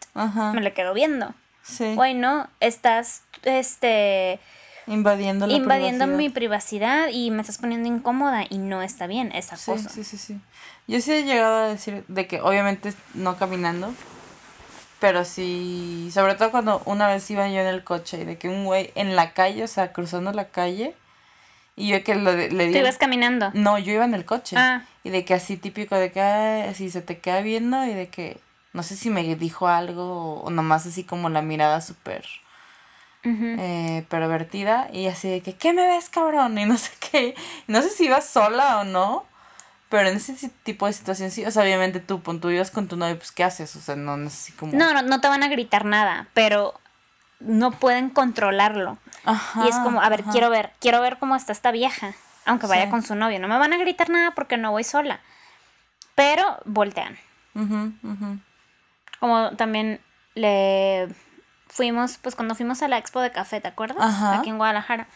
[0.55, 1.35] Me le quedo viendo.
[1.63, 1.95] Sí.
[1.95, 4.41] Güey, no, estás, este...
[4.87, 9.57] Invadiendo la Invadiendo mi privacidad y me estás poniendo incómoda y no está bien esa
[9.57, 9.91] cosa.
[9.91, 10.41] Sí, sí, sí.
[10.87, 13.93] Yo sí he llegado a decir de que obviamente no caminando,
[14.99, 18.49] pero sí, sobre todo cuando una vez iba yo en el coche y de que
[18.49, 20.95] un güey en la calle, o sea, cruzando la calle,
[21.79, 22.73] y yo que le, le di...
[22.73, 23.51] ¿Te ibas caminando?
[23.55, 24.57] No, yo iba en el coche.
[24.59, 24.83] Ah.
[25.05, 28.41] Y de que así típico de que así se te queda viendo y de que
[28.73, 32.25] no sé si me dijo algo o nomás así como la mirada súper
[33.25, 36.59] eh, pervertida y así de que, ¿qué me ves, cabrón?
[36.59, 37.35] Y no sé qué.
[37.69, 39.25] No sé si ibas sola o no.
[39.89, 42.97] Pero en ese tipo de situación sí, o sea, obviamente tú, tú ibas con tu
[42.97, 43.75] novio, pues ¿qué haces?
[43.75, 44.73] O sea, no, no sé como...
[44.75, 46.75] No, no, no te van a gritar nada, pero
[47.41, 48.99] no pueden controlarlo.
[49.65, 52.91] y es como, a ver, quiero ver, quiero ver cómo está esta vieja, aunque vaya
[52.91, 53.39] con su novio.
[53.39, 55.21] No me van a gritar nada porque no voy sola.
[56.15, 57.17] Pero voltean.
[59.21, 60.01] Como también
[60.35, 61.09] le
[61.69, 64.23] fuimos, pues cuando fuimos a la expo de café, ¿te acuerdas?
[64.39, 65.07] Aquí en Guadalajara.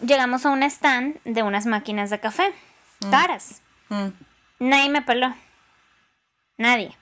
[0.00, 2.52] Llegamos a un stand de unas máquinas de café.
[3.00, 3.10] Mm.
[3.10, 3.62] Caras.
[3.88, 4.08] Mm.
[4.60, 5.34] Nadie me peló.
[6.56, 6.96] Nadie.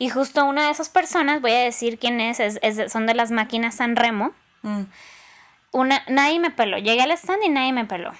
[0.00, 2.58] Y justo una de esas personas, voy a decir quién es, es,
[2.90, 4.32] son de las máquinas San Remo.
[4.62, 4.84] Mm.
[5.72, 6.78] Una, nadie me peló.
[6.78, 8.10] Llegué al stand y nadie me peló.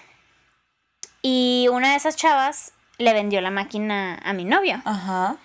[1.22, 4.82] Y una de esas chavas le vendió la máquina a mi novio.
[4.84, 5.36] Ajá.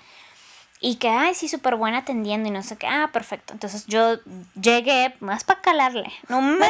[0.81, 2.85] Y que, ay, sí, súper buena atendiendo y no sé qué.
[2.85, 3.53] Ah, perfecto.
[3.53, 4.19] Entonces yo
[4.61, 6.11] llegué más para calarle.
[6.27, 6.69] No más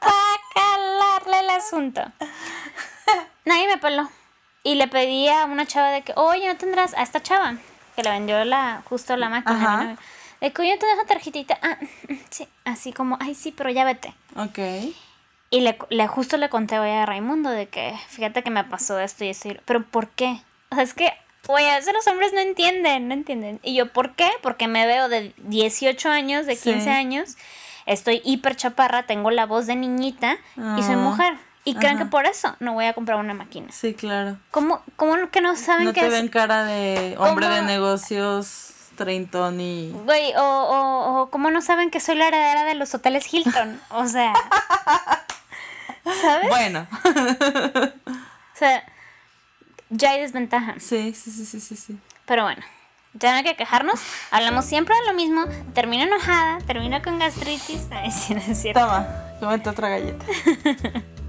[0.00, 2.00] para calarle el asunto.
[3.44, 4.08] Nadie me peló.
[4.62, 7.58] Y le pedí a una chava de que, oye, ¿no tendrás a esta chava?
[7.96, 9.96] Que le vendió la, justo la máquina.
[10.40, 11.58] De te dejo tarjetita.
[11.62, 11.78] Ah,
[12.30, 14.14] sí, así como, ay, sí, pero ya vete.
[14.36, 14.58] Ok.
[15.50, 18.98] Y le, le justo le conté hoy a Raimundo de que, fíjate que me pasó
[18.98, 19.48] esto y esto.
[19.64, 20.40] pero ¿por qué?
[20.70, 21.12] O sea, es que,
[21.48, 23.60] oye, a veces los hombres no entienden, no entienden.
[23.62, 24.30] Y yo, ¿por qué?
[24.42, 27.36] Porque me veo de 18 años, de 15 años,
[27.86, 30.98] estoy hiper chaparra, tengo la voz de niñita y soy ah.
[30.98, 31.49] mujer.
[31.70, 33.68] Y creen que por eso no voy a comprar una máquina.
[33.70, 34.36] Sí, claro.
[34.50, 39.60] ¿Cómo, cómo que no saben no que te ven cara de hombre de negocios treintón
[39.60, 39.92] y...
[40.04, 43.80] Güey, o, o, o cómo no saben que soy la heredera de los hoteles Hilton.
[43.90, 44.34] O sea...
[46.22, 46.48] ¿Sabes?
[46.48, 46.86] Bueno.
[47.04, 48.84] o sea,
[49.90, 50.74] ya hay desventaja.
[50.78, 51.98] Sí, sí, sí, sí, sí, sí.
[52.26, 52.62] Pero bueno,
[53.14, 54.00] ya no hay que quejarnos.
[54.30, 55.44] Hablamos siempre de lo mismo.
[55.74, 57.86] Termino enojada, termino con gastritis.
[57.90, 58.80] Ay, sí, no es cierto.
[58.80, 59.06] Toma,
[59.40, 60.24] cómete otra galleta.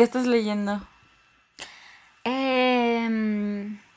[0.00, 0.80] ¿Qué estás leyendo?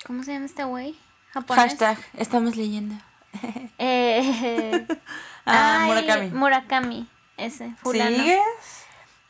[0.06, 1.00] ¿Cómo se llama este güey?
[1.48, 2.94] Hashtag, estamos leyendo.
[3.78, 4.86] eh,
[5.46, 6.30] ah, Murakami.
[6.32, 8.18] Murakami, ese, fulano.
[8.18, 8.42] ¿Sigues?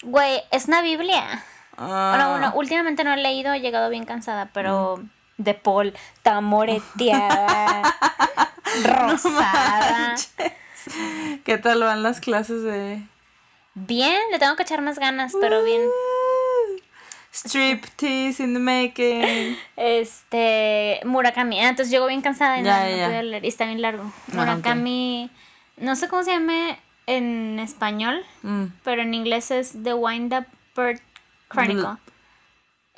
[0.02, 1.46] Güey, es una Biblia.
[1.78, 2.54] Bueno, bueno, ah.
[2.56, 5.10] últimamente no he leído, he llegado bien cansada, pero mm.
[5.44, 7.84] de Paul, tamoreteada,
[8.84, 10.16] rosada.
[11.44, 13.08] ¿Qué tal van las clases de...?
[13.76, 15.82] Bien, le tengo que echar más ganas, pero bien.
[17.34, 19.58] Striptease in the making.
[19.76, 21.60] Este, Murakami.
[21.60, 23.44] Ah, entonces llego bien cansada y no, leer.
[23.44, 24.04] Y está bien largo.
[24.04, 25.32] Ah, Murakami,
[25.78, 28.66] no sé cómo se llama en español, mm.
[28.84, 31.02] pero en inglés es The Wind Up Bird
[31.50, 31.98] Chronicle.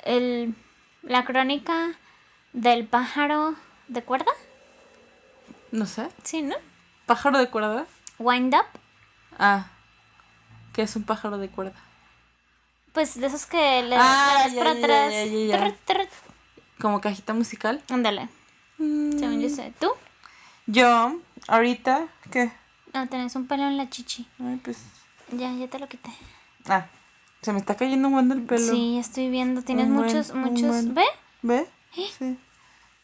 [0.04, 0.54] El,
[1.02, 1.92] la crónica
[2.52, 3.54] del pájaro
[3.88, 4.32] de cuerda.
[5.72, 6.08] No sé.
[6.22, 6.56] Sí, ¿no?
[7.06, 7.86] ¿Pájaro de cuerda?
[8.18, 8.66] Wind Up.
[9.38, 9.68] Ah.
[10.74, 11.80] ¿Qué es un pájaro de cuerda?
[12.96, 15.12] Pues de esos que le ah, das para atrás.
[16.80, 17.82] Como cajita musical.
[17.90, 18.30] Ándale.
[18.78, 19.18] Mm.
[19.18, 19.74] Según yo sé.
[19.78, 19.88] ¿Tú?
[20.66, 22.50] Yo, ahorita, ¿qué?
[22.94, 24.26] Ah, tenés un pelo en la chichi.
[24.40, 24.78] Ay, pues.
[25.30, 26.08] Ya, ya te lo quité.
[26.70, 26.86] Ah,
[27.42, 28.72] se me está cayendo un buen del pelo.
[28.72, 29.60] Sí, estoy viendo.
[29.60, 30.94] Tienes muchos, muchos.
[30.94, 31.04] ¿Ve?
[31.42, 31.68] ¿Ve?
[31.98, 32.10] ¿Eh?
[32.18, 32.38] Sí.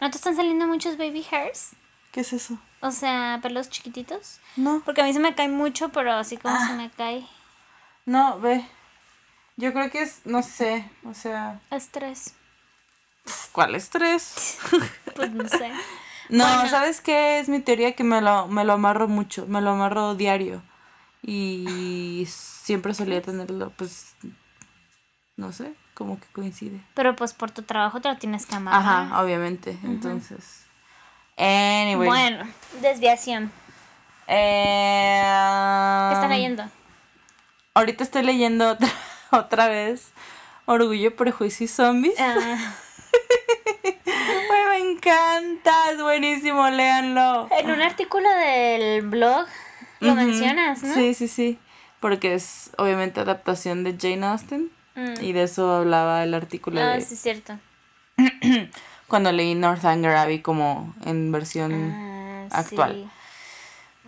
[0.01, 1.73] ¿No te están saliendo muchos baby hairs?
[2.13, 2.57] ¿Qué es eso?
[2.81, 4.41] O sea, pelos chiquititos.
[4.57, 4.81] No.
[4.87, 6.77] Porque a mí se me cae mucho, pero así como se ah.
[6.77, 7.27] me cae.
[8.07, 8.67] No, ve.
[9.63, 11.61] Yo creo que es, no sé, o sea...
[11.71, 12.35] Estrés.
[13.53, 14.59] ¿Cuál estrés?
[15.15, 15.71] pues no sé.
[16.29, 17.41] No, ¿sabes qué?
[17.41, 20.63] Es mi teoría que me lo, me lo amarro mucho, me lo amarro diario.
[21.21, 24.15] Y siempre solía tenerlo, pues,
[25.37, 26.81] no sé, como que coincide.
[26.95, 28.81] Pero pues por tu trabajo te lo tienes que amarrar.
[28.81, 30.65] Ajá, obviamente, entonces...
[31.37, 32.09] Anyway.
[32.09, 32.49] Bueno,
[32.81, 33.53] desviación.
[34.27, 35.23] Eh,
[36.09, 36.65] ¿Qué estás leyendo?
[37.75, 38.89] Ahorita estoy leyendo otra
[39.39, 40.13] otra vez
[40.67, 42.15] Orgullo, Prejuicio y Zombies.
[42.21, 42.75] Ah.
[44.71, 47.49] me encanta, es buenísimo, léanlo.
[47.59, 49.47] En un artículo del blog
[50.01, 50.95] lo mencionas, ¿no?
[50.95, 51.59] Sí, sí, sí,
[52.01, 55.23] porque es obviamente adaptación de Jane Austen mm.
[55.23, 56.81] y de eso hablaba el artículo.
[56.81, 57.59] Ah, sí, es cierto.
[59.09, 63.11] Cuando leí Northanger Abbey como en versión ah, actual.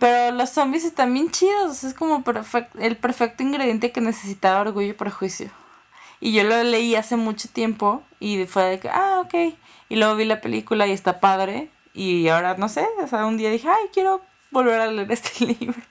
[0.05, 2.23] Pero los zombies están bien chidos, es como
[2.77, 5.49] el perfecto ingrediente que necesitaba Orgullo y Prejuicio.
[6.19, 9.33] Y yo lo leí hace mucho tiempo y fue de que, ah, ok.
[9.89, 11.71] Y luego vi la película y está padre.
[11.95, 15.43] Y ahora, no sé, o sea, un día dije, ay, quiero volver a leer este
[15.43, 15.81] libro.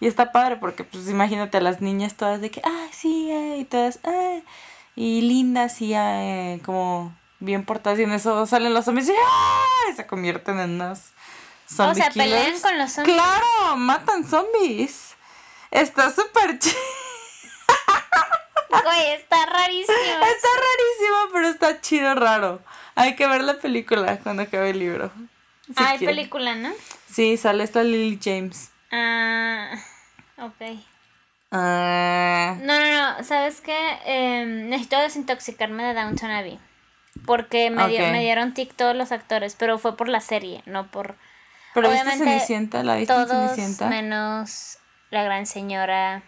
[0.00, 3.58] Y está padre porque, pues, imagínate a las niñas todas de que, ah, sí, eh",
[3.60, 4.40] y todas, ah,
[4.96, 8.00] y lindas y eh, como bien portadas.
[8.00, 11.12] Y en eso salen los zombies y, ah, se convierten en unas
[11.78, 13.16] o sea, pelean con los zombies.
[13.16, 15.14] Claro, matan zombies.
[15.70, 16.76] Está súper chido.
[18.84, 19.96] Güey, está rarísimo.
[19.96, 22.62] Está rarísimo, pero está chido raro.
[22.94, 25.12] Hay que ver la película cuando acabe el libro.
[25.76, 26.72] ah, hay película, ¿no?
[27.10, 28.70] Sí, sale esta Lily James.
[28.90, 29.74] Ah,
[30.38, 30.78] ok.
[31.50, 32.56] Ah.
[32.60, 33.24] No, no, no.
[33.24, 33.98] ¿Sabes qué?
[34.06, 36.58] Em, necesito desintoxicarme de Downton Abbey.
[37.26, 41.14] Porque me, me dieron tic todos los actores, pero fue por la serie, no por
[41.74, 43.88] pero Obviamente, viste Cenicienta, la viste todos Cenicienta.
[43.88, 44.78] menos
[45.10, 46.22] la gran señora.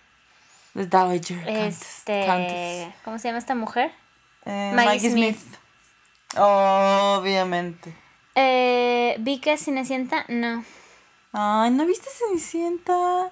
[0.75, 1.49] The Dowager.
[1.49, 3.93] Este, ¿Cómo se llama esta mujer?
[4.45, 5.39] Eh, Maggie, Smith.
[6.37, 7.95] Obviamente.
[8.35, 10.25] Eh, ¿Vi que Cenicienta?
[10.29, 10.65] No.
[11.33, 13.31] Ay, ¿no viste Cenicienta?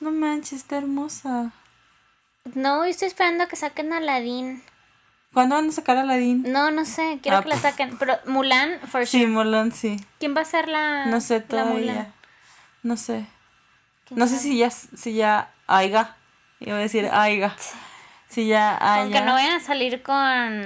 [0.00, 1.50] No manches, está hermosa.
[2.54, 4.62] No, estoy esperando a que saquen a Aladdin.
[5.32, 6.42] ¿Cuándo van a sacar a Aladdin?
[6.50, 7.98] No, no sé, quiero ah, que la saquen.
[7.98, 9.96] Pero Mulan, for Sí, Mulan, sí.
[10.18, 12.12] ¿Quién va a ser la No sé todavía.
[12.82, 13.26] No sé.
[14.10, 16.16] No sé si ya, si ya Aiga.
[16.60, 17.54] Iba a decir Aiga.
[18.28, 19.02] Si ya haya.
[19.02, 20.64] Aunque no vayan a salir con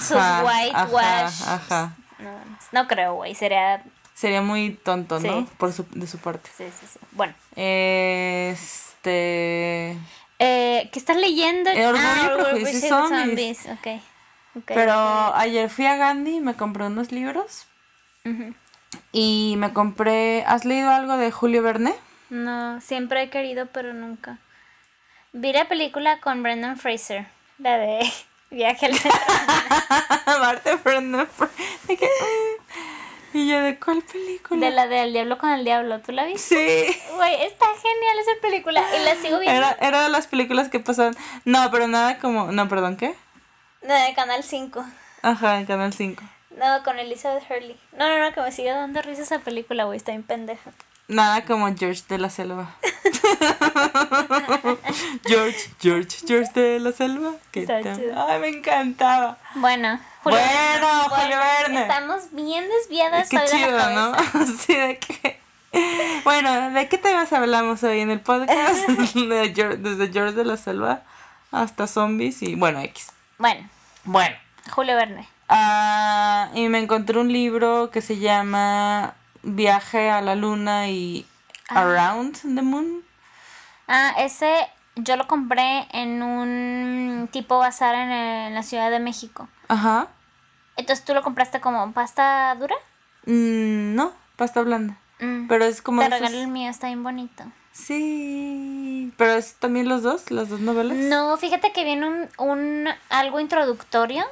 [0.00, 1.42] sus whitewash.
[1.46, 2.30] Ajá, No,
[2.72, 3.34] no creo, güey.
[3.34, 3.82] Sería.
[4.14, 5.46] Sería muy tonto, ¿no?
[5.58, 6.50] Por su, de su parte.
[6.56, 6.98] Sí, sí, sí.
[7.12, 7.34] Bueno.
[7.54, 8.58] Este.
[10.38, 11.70] Eh, ¿Qué estás leyendo?
[11.70, 13.66] El Orgullo, ah, Prejuicio y Zombies.
[13.80, 14.00] Okay.
[14.66, 14.92] Pero
[15.34, 17.66] ayer fui a Gandhi y me compré unos libros.
[19.12, 20.44] Y me compré...
[20.46, 21.94] ¿Has leído algo de Julio Verne?
[22.30, 24.38] No, siempre he querido, pero nunca.
[25.32, 27.26] Vi la película con Brendan Fraser.
[27.58, 28.00] La de
[28.50, 29.20] Viaje al Centro.
[30.84, 31.98] Brendan Fraser.
[33.32, 34.64] Y yo, ¿de cuál película?
[34.64, 36.92] De la de El Diablo con el Diablo, ¿tú la viste?
[36.92, 37.00] Sí.
[37.16, 39.58] Güey, está genial esa película y la sigo viendo.
[39.58, 41.14] Era, era de las películas que pasaban.
[41.44, 42.50] No, pero nada como.
[42.52, 43.14] No, perdón, ¿qué?
[43.82, 44.84] No, de Canal 5.
[45.22, 46.22] Ajá, en Canal 5.
[46.56, 47.78] No, con Elizabeth Hurley.
[47.92, 50.72] No, no, no, que me sigue dando risa esa película, güey, está bien pendeja.
[51.08, 52.76] Nada como George de la Selva.
[55.26, 57.32] George, George, George de la Selva.
[57.54, 59.38] Ay, me encantaba.
[59.54, 61.80] Bueno, Julio Bueno, Julio Verne.
[61.80, 64.12] Estamos bien desviadas Qué chido, ¿no?
[64.58, 65.40] Sí, de que.
[66.24, 68.86] Bueno, ¿de qué temas hablamos hoy en el podcast?
[69.14, 71.04] desde George de la Selva
[71.50, 73.12] hasta zombies y bueno, X.
[73.38, 73.66] Bueno.
[74.04, 74.36] Bueno.
[74.70, 75.26] Julio Verne.
[75.48, 81.26] Ah, y me encontré un libro que se llama Viaje a la Luna y
[81.68, 81.80] ah.
[81.80, 83.02] Around the Moon.
[83.86, 89.48] Ah, ese yo lo compré en un tipo bazar en, la Ciudad de México.
[89.68, 90.08] Ajá.
[90.76, 92.74] Entonces tú lo compraste como pasta dura?
[93.26, 94.96] Mm, no, pasta blanda.
[95.20, 95.46] Mm.
[95.48, 96.06] Pero es como...
[96.06, 97.44] Te el mío, está bien bonito.
[97.78, 100.96] Sí, pero es también los dos, las dos novelas.
[100.96, 104.24] No, fíjate que viene un, un algo introductorio,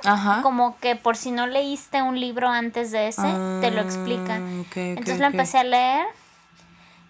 [0.42, 4.34] como que por si no leíste un libro antes de ese, te lo explica.
[4.36, 6.06] Ah, Entonces lo empecé a leer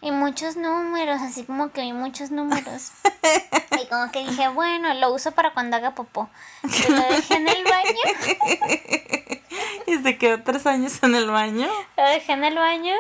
[0.03, 2.93] y muchos números, así como que vi muchos números.
[3.83, 6.29] y como que dije, bueno, lo uso para cuando haga popó.
[6.63, 9.41] Y lo dejé en el baño.
[9.87, 11.67] ¿Y se quedó tres años en el baño?
[11.97, 12.95] Lo dejé en el baño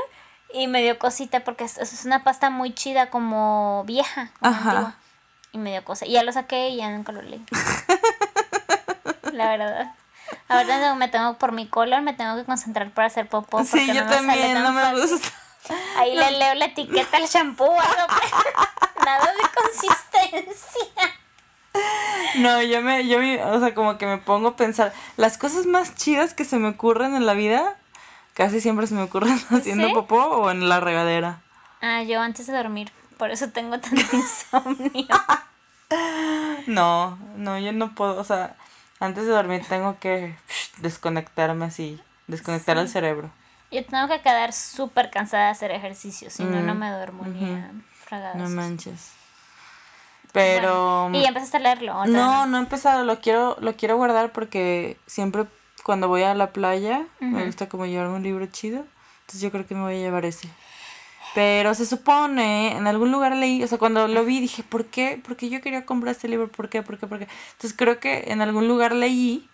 [0.56, 4.30] y me dio cosita porque es, una pasta muy chida, como vieja.
[4.40, 4.94] Ajá.
[5.52, 6.06] Y me dio cosa.
[6.06, 7.44] Y ya lo saqué y ya nunca lo leí.
[9.32, 9.94] La verdad.
[10.48, 13.64] Ahora me tengo, por mi color, me tengo que concentrar para hacer popó.
[13.64, 15.28] Sí, yo también, no me gusta.
[15.98, 17.76] Ahí le leo la etiqueta al shampoo,
[19.04, 20.92] nada de consistencia.
[22.36, 25.66] No, yo me, yo me, o sea, como que me pongo a pensar, las cosas
[25.66, 27.76] más chidas que se me ocurren en la vida
[28.36, 31.40] Casi siempre se me ocurre haciendo popó o en la regadera.
[31.80, 32.92] Ah, yo antes de dormir.
[33.16, 35.06] Por eso tengo tanto insomnio.
[36.66, 38.20] no, no, yo no puedo.
[38.20, 38.54] O sea,
[39.00, 40.36] antes de dormir tengo que
[40.78, 41.98] desconectarme así.
[42.26, 43.30] Desconectar el cerebro.
[43.70, 46.28] Yo tengo que quedar súper cansada de hacer ejercicio.
[46.28, 47.64] Si no, no mm, me duermo ni
[48.34, 49.12] No manches.
[50.32, 51.08] Pero.
[51.14, 52.04] ¿Y ya empezaste a leerlo?
[52.04, 53.02] No, no he empezado.
[53.04, 55.46] Lo quiero, lo quiero guardar porque siempre
[55.86, 58.84] cuando voy a la playa, me gusta como llevarme un libro chido.
[59.20, 60.48] Entonces yo creo que me voy a llevar ese.
[61.32, 65.22] Pero se supone, en algún lugar leí, o sea, cuando lo vi dije, ¿por qué?
[65.24, 66.82] Porque yo quería comprar este libro, ¿por qué?
[66.82, 67.06] ¿Por qué?
[67.06, 67.28] ¿Por qué?
[67.52, 69.48] Entonces creo que en algún lugar leí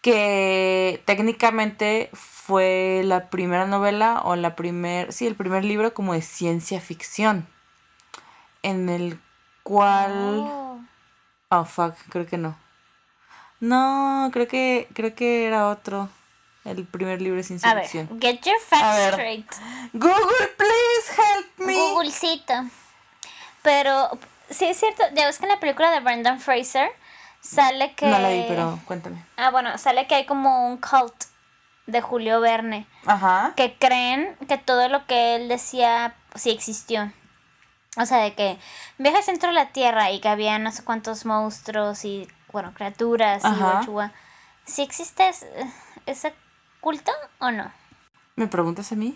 [0.00, 6.22] que técnicamente fue la primera novela o la primer, sí, el primer libro como de
[6.22, 7.48] ciencia ficción.
[8.62, 9.18] En el
[9.64, 10.44] cual...
[10.46, 10.80] Oh,
[11.48, 12.56] oh fuck, creo que no.
[13.60, 16.08] No, creo que creo que era otro.
[16.64, 17.74] El primer libro de ciencia A.
[17.74, 17.86] Ver,
[18.20, 19.48] get your facts straight.
[19.92, 21.74] Google, please help me.
[21.74, 22.54] Googlecito.
[23.62, 24.18] Pero
[24.50, 26.90] sí es cierto, ya ves que en la película de Brendan Fraser
[27.40, 29.24] sale que No la vi, pero cuéntame.
[29.36, 31.14] Ah, bueno, sale que hay como un cult
[31.86, 32.86] de Julio Verne.
[33.06, 33.52] Ajá.
[33.56, 37.12] Que creen que todo lo que él decía sí existió.
[37.96, 38.58] O sea, de que
[38.98, 42.72] viaja al centro de la Tierra y que había no sé cuántos monstruos y bueno,
[42.72, 44.12] criaturas y guachua.
[44.64, 45.30] ¿Sí existe
[46.06, 46.32] ese,
[46.80, 47.70] culto o no?
[48.34, 49.14] ¿Me preguntas a mí?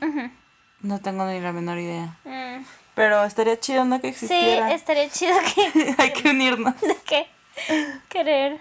[0.82, 2.18] No tengo ni la menor idea.
[2.26, 2.62] Mm.
[2.95, 4.68] Pero estaría chido no que existiera.
[4.68, 5.95] Sí, estaría chido que...
[5.97, 6.78] Hay que unirnos.
[6.82, 7.28] ¿De qué?
[8.11, 8.61] Querer.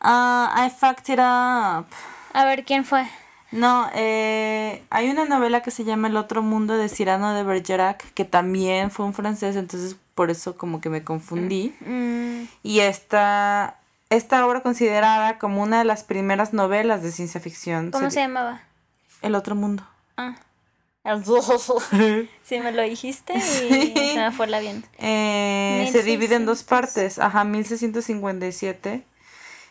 [0.00, 1.86] Ah, I fucked it up.
[2.32, 3.04] A ver, ¿quién fue?
[3.50, 8.14] No, eh, hay una novela que se llama El otro mundo de Cyrano de Bergerac,
[8.14, 11.74] que también fue un francés, entonces por eso como que me confundí.
[11.80, 12.44] Mm.
[12.62, 13.81] Y esta
[14.16, 17.90] esta obra considerada como una de las primeras novelas de ciencia ficción.
[17.90, 18.62] ¿Cómo se, llamaba?
[19.22, 19.86] El otro mundo.
[20.16, 20.36] Ah.
[22.44, 24.84] sí, me lo dijiste y se me fue la bien.
[24.98, 27.18] Eh, se divide en dos partes.
[27.18, 29.04] Ajá, 1657.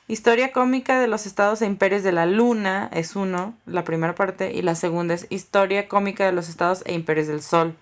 [0.08, 4.52] Historia cómica de los estados e imperios de la luna es uno, la primera parte,
[4.52, 7.78] y la segunda es Historia cómica de los estados e imperios del sol,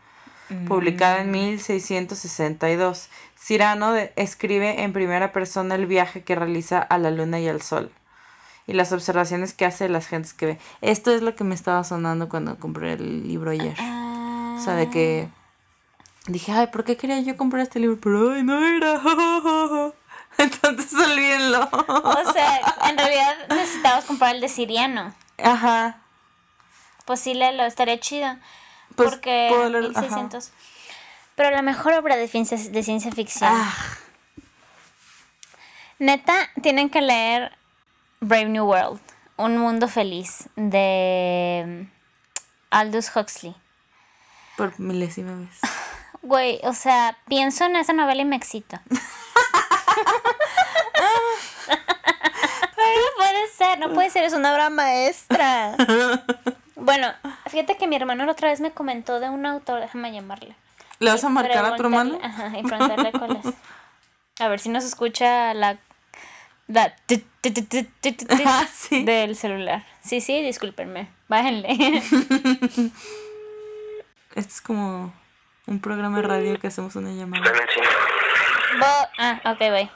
[0.68, 3.08] publicada en 1662.
[3.08, 3.39] Mm.
[3.39, 7.91] Cirano escribe en primera persona el viaje que realiza a la luna y al sol
[8.70, 10.60] y las observaciones que hace las gentes que ve.
[10.82, 13.76] Esto es lo que me estaba sonando cuando compré el libro ayer.
[13.80, 15.28] O sea, de que
[16.28, 17.97] dije, ay, ¿por qué quería yo comprar este libro?
[18.00, 19.02] Pero ay, no era.
[20.38, 21.68] Entonces olvídenlo.
[21.72, 25.16] O sea, en realidad necesitabas comprar el de Siriano.
[25.43, 26.02] Ajá.
[27.06, 28.38] Pues sí, lo estaría chido.
[28.96, 30.52] Pues, porque 1600.
[31.36, 33.50] Pero la mejor obra de ciencia, de ciencia ficción.
[33.54, 33.74] Ah.
[36.00, 37.58] Neta, tienen que leer
[38.22, 39.02] Brave New World,
[39.38, 41.88] Un Mundo Feliz, de
[42.70, 43.56] Aldous Huxley.
[44.58, 45.60] Por milésima vez.
[46.22, 48.78] Güey, o sea, pienso en esa novela y me excito.
[52.78, 55.76] no puede ser, no puede ser, es una obra maestra.
[56.80, 57.08] Bueno,
[57.50, 60.56] Fíjate que mi hermano la otra vez me comentó de un autor, déjame llamarle.
[61.00, 62.20] ¿Le vas a marcar a tu hermano?
[62.22, 63.54] Ajá, y preguntarle cuál es.
[64.40, 65.80] A ver si nos escucha la,
[69.04, 69.84] del celular.
[70.02, 71.10] Sí, sí, discúlpenme.
[71.28, 71.76] Bájenle.
[74.36, 75.12] Este es como
[75.66, 77.52] un programa de radio que hacemos una llamada.
[79.18, 79.90] ah, ok, bye.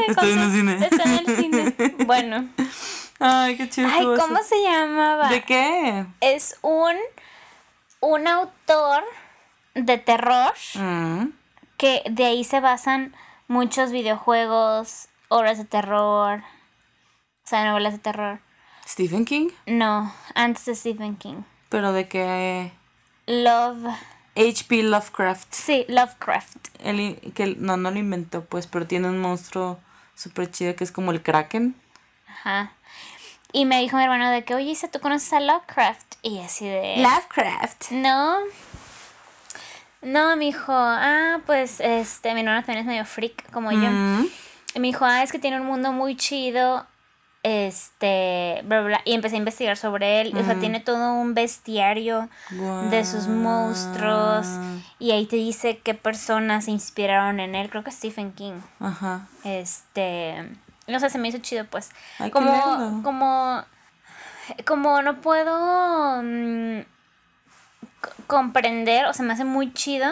[0.00, 0.86] Que Estoy en el cine.
[0.86, 1.94] Está en el cine.
[2.06, 2.48] Bueno.
[3.20, 3.88] Ay, qué chido.
[3.90, 5.28] Ay, ¿cómo se llamaba?
[5.28, 6.06] ¿De qué?
[6.20, 6.94] Es un
[8.04, 9.02] un autor
[9.74, 11.28] de terror mm.
[11.78, 13.14] que de ahí se basan
[13.48, 18.40] muchos videojuegos, obras de terror, o sea, novelas de terror.
[18.86, 19.48] ¿Stephen King?
[19.66, 21.42] No, antes de Stephen King.
[21.70, 22.72] ¿Pero de qué?
[23.26, 23.86] Love.
[24.36, 24.82] H.P.
[24.82, 25.52] Lovecraft.
[25.52, 26.56] Sí, Lovecraft.
[27.34, 29.78] que no, no lo inventó, pues, pero tiene un monstruo
[30.14, 31.74] súper chido que es como el Kraken.
[32.28, 32.72] Ajá.
[33.52, 36.16] Y me dijo mi hermano de que, oye, Isa, ¿tú conoces a Lovecraft?
[36.22, 36.96] Y así de...
[36.98, 37.92] Lovecraft.
[37.92, 38.38] No.
[40.02, 43.90] No, me dijo, ah, pues, este, mi hermano también es medio freak como yo.
[43.90, 44.26] Mm.
[44.74, 46.84] Y me dijo, ah, es que tiene un mundo muy chido
[47.44, 50.34] este, bla, bla, y empecé a investigar sobre él.
[50.34, 52.30] O sea, tiene todo un bestiario
[52.90, 54.46] de sus monstruos.
[54.98, 57.68] Y ahí te dice qué personas se inspiraron en él.
[57.68, 58.54] Creo que Stephen King.
[58.80, 59.28] Ajá.
[59.44, 60.56] Este.
[60.86, 61.90] No sé, se me hizo chido, pues.
[62.32, 63.62] como, como.
[64.64, 66.22] Como no puedo.
[66.22, 66.80] Mm,
[68.26, 70.06] comprender, o sea, me hace muy chido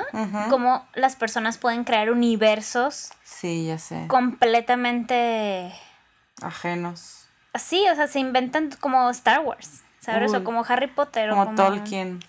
[0.48, 3.10] cómo las personas pueden crear universos.
[3.22, 4.06] Sí, ya sé.
[4.08, 5.74] Completamente
[6.42, 7.21] ajenos
[7.54, 10.32] Sí, o sea, se inventan como Star Wars, ¿sabes?
[10.32, 11.30] o como Harry Potter.
[11.30, 12.20] Como, o como Tolkien.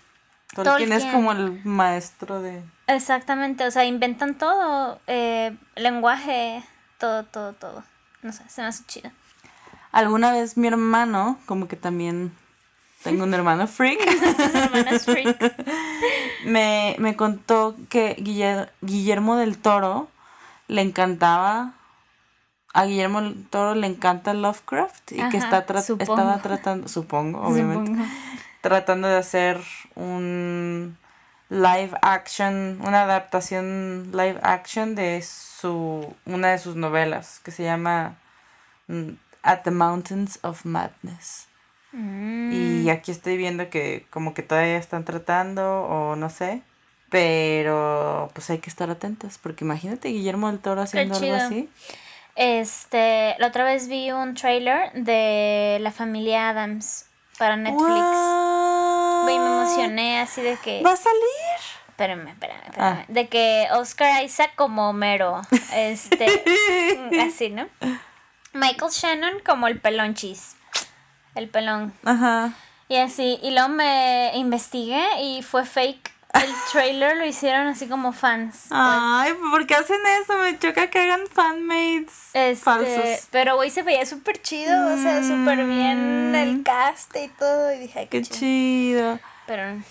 [0.53, 0.91] Tolkien.
[0.91, 2.61] es como el maestro de...
[2.87, 6.63] Exactamente, o sea, inventan todo, eh, lenguaje,
[6.99, 7.83] todo, todo, todo.
[8.21, 9.11] No sé, se me hace chido.
[9.91, 12.35] Alguna vez mi hermano, como que también
[13.03, 13.99] tengo un hermano freak.
[15.05, 15.55] freak.
[16.45, 18.15] me, me contó que
[18.81, 20.09] Guillermo del Toro
[20.67, 21.73] le encantaba
[22.73, 27.91] a Guillermo del Toro le encanta Lovecraft y que está estaba tratando, supongo, obviamente,
[28.61, 29.61] tratando de hacer
[29.95, 30.97] un
[31.49, 38.15] live action, una adaptación live action de su una de sus novelas que se llama
[38.87, 39.09] mm,
[39.43, 41.47] At the Mountains of Madness.
[41.91, 42.51] Mm.
[42.51, 46.63] Y aquí estoy viendo que como que todavía están tratando o no sé,
[47.11, 51.69] pero pues hay que estar atentas porque imagínate Guillermo del Toro haciendo algo así.
[52.35, 57.05] Este, la otra vez vi un trailer de la familia Adams
[57.37, 57.83] para Netflix.
[59.23, 60.81] Y me emocioné así de que.
[60.81, 61.19] ¿Va a salir?
[61.89, 62.99] Espérame, espérame, espérame.
[62.99, 63.05] Ah.
[63.07, 65.41] De que Oscar Isaac como Homero.
[65.73, 66.43] Este.
[67.27, 67.67] así, ¿no?
[68.53, 70.55] Michael Shannon como el pelón cheese.
[71.35, 71.93] El pelón.
[72.03, 72.53] Ajá.
[72.87, 73.39] Y así.
[73.43, 78.65] Y luego me investigué y fue fake el trailer lo hicieron así como fans.
[78.67, 78.71] Pues.
[78.71, 80.37] Ay, ¿por qué hacen eso?
[80.37, 83.27] Me choca que hagan fanmates este, falsos.
[83.31, 86.63] Pero güey se veía súper chido, o sea, súper bien el mm.
[86.63, 87.71] cast y todo.
[87.73, 89.19] Y dije, qué, chido.
[89.45, 89.81] Pero.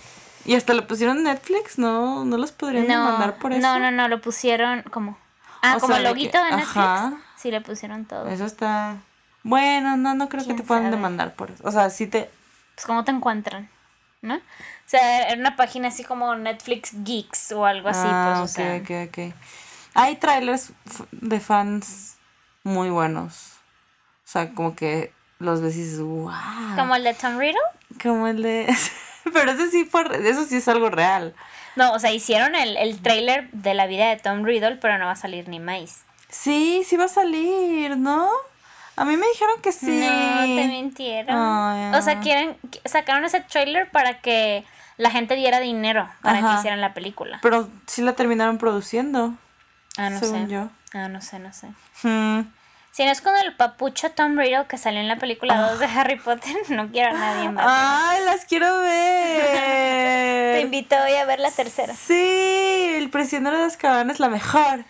[0.45, 1.79] ¿Y hasta lo pusieron en Netflix?
[1.79, 2.25] ¿No?
[2.25, 3.61] ¿No los podrían mandar por eso?
[3.61, 5.17] No, no, no, lo pusieron como.
[5.63, 6.77] Ah, como el loguito de Netflix.
[6.77, 7.13] Ajá.
[7.37, 8.27] Sí, le pusieron todo.
[8.29, 8.97] Eso está.
[9.45, 11.63] Bueno, no, no creo que te puedan demandar por eso.
[11.67, 12.31] O sea, sí te.
[12.75, 13.69] Pues, ¿cómo te encuentran?
[14.23, 14.41] ¿No?
[14.99, 18.77] Sea, era una página así como Netflix Geeks o algo así, pues, ah, o sea.
[18.77, 19.35] ok, ok.
[19.95, 20.73] Hay trailers
[21.11, 22.17] de fans
[22.63, 23.55] muy buenos.
[24.25, 26.31] O sea, como que los ves y dices, wow.
[26.77, 27.59] ¿Como el de Tom Riddle?
[28.03, 28.75] Como el de...
[29.33, 31.35] Pero ese sí fue, eso sí es algo real.
[31.77, 35.07] No, o sea, hicieron el, el trailer de la vida de Tom Riddle, pero no
[35.07, 36.03] va a salir ni más.
[36.29, 38.29] Sí, sí va a salir, ¿no?
[38.97, 40.01] A mí me dijeron que sí.
[40.01, 41.95] No, te mintieron.
[41.95, 44.65] O sea, quieren, sacaron ese trailer para que
[44.97, 47.39] la gente diera dinero para que hicieran la película.
[47.43, 49.35] Pero sí la terminaron produciendo.
[49.97, 50.53] Ah, no según sé.
[50.53, 50.69] yo.
[50.95, 51.69] Ah, no sé, no sé.
[52.03, 52.43] Hmm.
[52.93, 55.87] Si no es con el papucho Tom Riddle que salió en la película 2 de
[55.87, 57.65] Harry Potter, no quiero a nadie más.
[57.67, 60.57] ¡Ay, las quiero ver!
[60.57, 61.95] Te invito hoy a ver la tercera.
[61.95, 64.85] Sí, el prisionero de Azkaban es la mejor.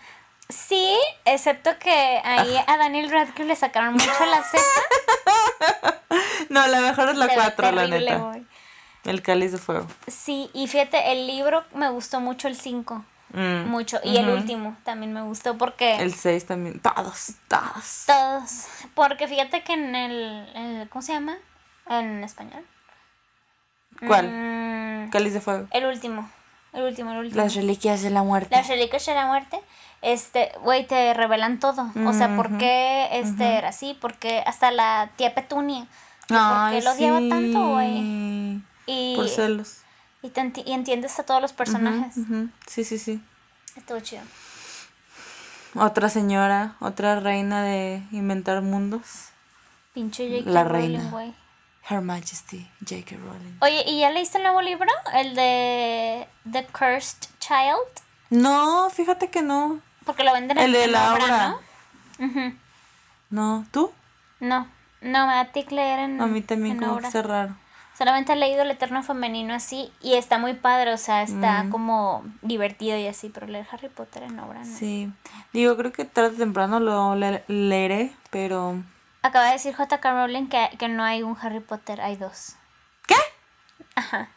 [0.49, 6.01] Sí, excepto que ahí a Daniel Radcliffe le sacaron mucho la ceja.
[6.49, 8.33] no, la mejor es la 4, la neta.
[9.05, 9.87] El cáliz de fuego.
[10.07, 13.03] Sí, y fíjate, el libro me gustó mucho el 5.
[13.33, 13.99] Mm, mucho.
[14.03, 15.95] Y el último también me gustó porque...
[15.95, 16.79] El 6 también.
[16.79, 18.03] Todos, todos.
[18.05, 18.67] Todos.
[18.93, 20.87] Porque fíjate que en el...
[20.89, 21.37] ¿Cómo se llama?
[21.89, 22.63] En español.
[24.07, 24.29] ¿Cuál?
[24.29, 25.67] Mm, cáliz de fuego.
[25.71, 26.29] El último.
[26.73, 27.41] El último, el último.
[27.41, 28.55] Las reliquias de la muerte.
[28.55, 29.59] Las reliquias de la muerte.
[30.01, 31.91] Este, güey, te revelan todo.
[32.05, 35.87] O sea, por qué este era así, porque hasta la tía Petunia.
[36.27, 38.61] ¿Por qué lo odiaba tanto, güey?
[38.85, 39.79] Y, por celos.
[40.21, 40.31] Y,
[40.65, 42.15] y, entiendes a todos los personajes.
[42.67, 43.21] Sí, sí, sí.
[43.75, 44.21] Estuvo chido.
[45.75, 49.29] Otra señora, otra reina de inventar mundos.
[49.93, 50.49] Pinche J.K.
[50.51, 51.09] La reina.
[51.09, 51.33] Güey.
[51.89, 53.17] Her Majesty, J.K.
[53.17, 53.57] Rowling.
[53.61, 54.89] Oye, ¿y ya leíste el nuevo libro?
[55.13, 58.03] El de The Cursed Child.
[58.29, 59.81] No, fíjate que no.
[60.05, 61.59] Porque lo venden en El de la obra.
[62.19, 62.53] ¿no?
[63.29, 63.91] No, ¿tú?
[64.39, 64.67] No,
[65.01, 67.55] no, me da tic leer en A mí también como que raro.
[67.97, 71.69] Solamente he leído el Eterno Femenino así y está muy padre, o sea, está mm.
[71.69, 74.77] como divertido y así, pero leer Harry Potter en obra no.
[74.77, 75.11] Sí,
[75.51, 77.15] digo, creo que tarde o temprano lo
[77.47, 78.81] leeré, pero...
[79.21, 80.11] Acaba de decir J.K.
[80.11, 82.55] Rowling que, que no hay un Harry Potter, hay dos.
[83.05, 83.15] ¿Qué?
[83.95, 84.29] Ajá,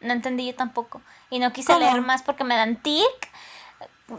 [0.00, 1.02] no entendí yo tampoco.
[1.30, 3.30] Y no quise leer más porque me dan tic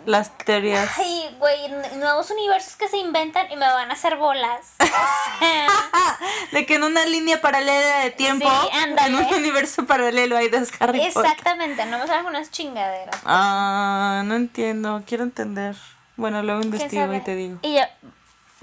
[0.06, 0.90] las teorías.
[0.98, 4.76] Ay, güey, nuevos universos que se inventan y me van a hacer bolas.
[6.52, 11.02] de que en una línea paralela de tiempo, en un universo paralelo hay dos Harry
[11.02, 13.16] Exactamente, no me salen algunas chingaderas.
[13.26, 15.76] Ah, no entiendo, quiero entender.
[16.16, 17.60] Bueno, luego investigo y te digo.
[17.62, 17.82] Y yo,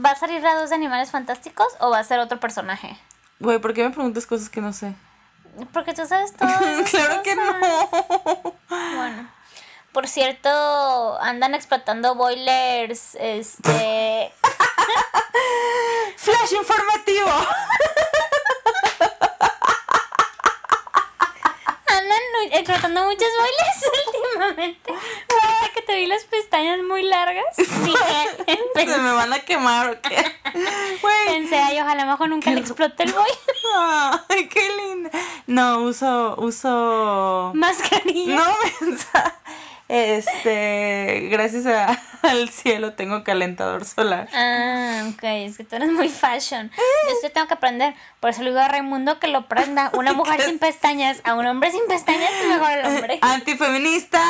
[0.04, 2.96] ¿va a salir la dos de Animales Fantásticos o va a ser otro personaje?
[3.40, 4.94] Güey, ¿por qué me preguntas cosas que no sé?
[5.72, 6.48] Porque tú sabes todo.
[6.90, 7.42] claro que no.
[8.68, 9.39] Bueno.
[9.92, 14.32] Por cierto, andan explotando boilers, este...
[16.16, 17.30] Flash informativo.
[21.88, 22.22] andan
[22.52, 24.92] explotando muchos boilers últimamente.
[24.92, 27.44] Ahora que te vi las pestañas muy largas.
[27.56, 27.66] Se
[28.86, 30.24] me van a quemar o qué.
[31.26, 33.38] Pensé, ay, ojalá mejor nunca le explote el boiler.
[34.28, 35.10] Ay, qué linda.
[35.46, 37.52] No, uso, uso...
[37.54, 38.36] Mascarilla.
[38.36, 39.40] No, mensa.
[39.92, 41.66] Este, gracias
[42.22, 44.28] al cielo tengo calentador solar.
[44.32, 46.70] Ah, ok, es que tú eres muy fashion.
[46.70, 47.94] Yo esto tengo que aprender.
[48.20, 49.90] Por eso le digo a Raimundo que lo prenda.
[49.94, 53.18] Una mujer sin pestañas, a un hombre sin pestañas, mejor el hombre.
[53.20, 54.22] ¡Antifeminista!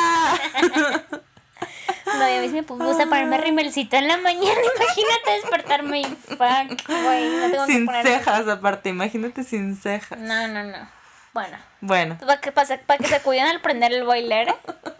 [2.07, 4.59] No, yo a veces me puse a ponerme rimelcito en la mañana.
[4.75, 7.29] Imagínate despertarme y fuck, güey.
[7.29, 10.17] No tengo sin cejas, aparte, imagínate sin cejas.
[10.17, 10.89] No, no, no.
[11.33, 11.57] Bueno.
[11.79, 12.17] Bueno.
[12.19, 14.53] ¿Para que, para, que se cuiden al prender el boiler?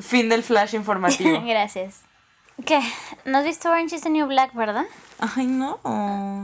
[0.00, 1.42] Fin del flash informativo.
[1.46, 2.02] Gracias.
[2.64, 2.80] ¿Qué?
[3.24, 4.84] ¿No has visto Orange is the New Black, verdad?
[5.18, 5.78] Ay, no.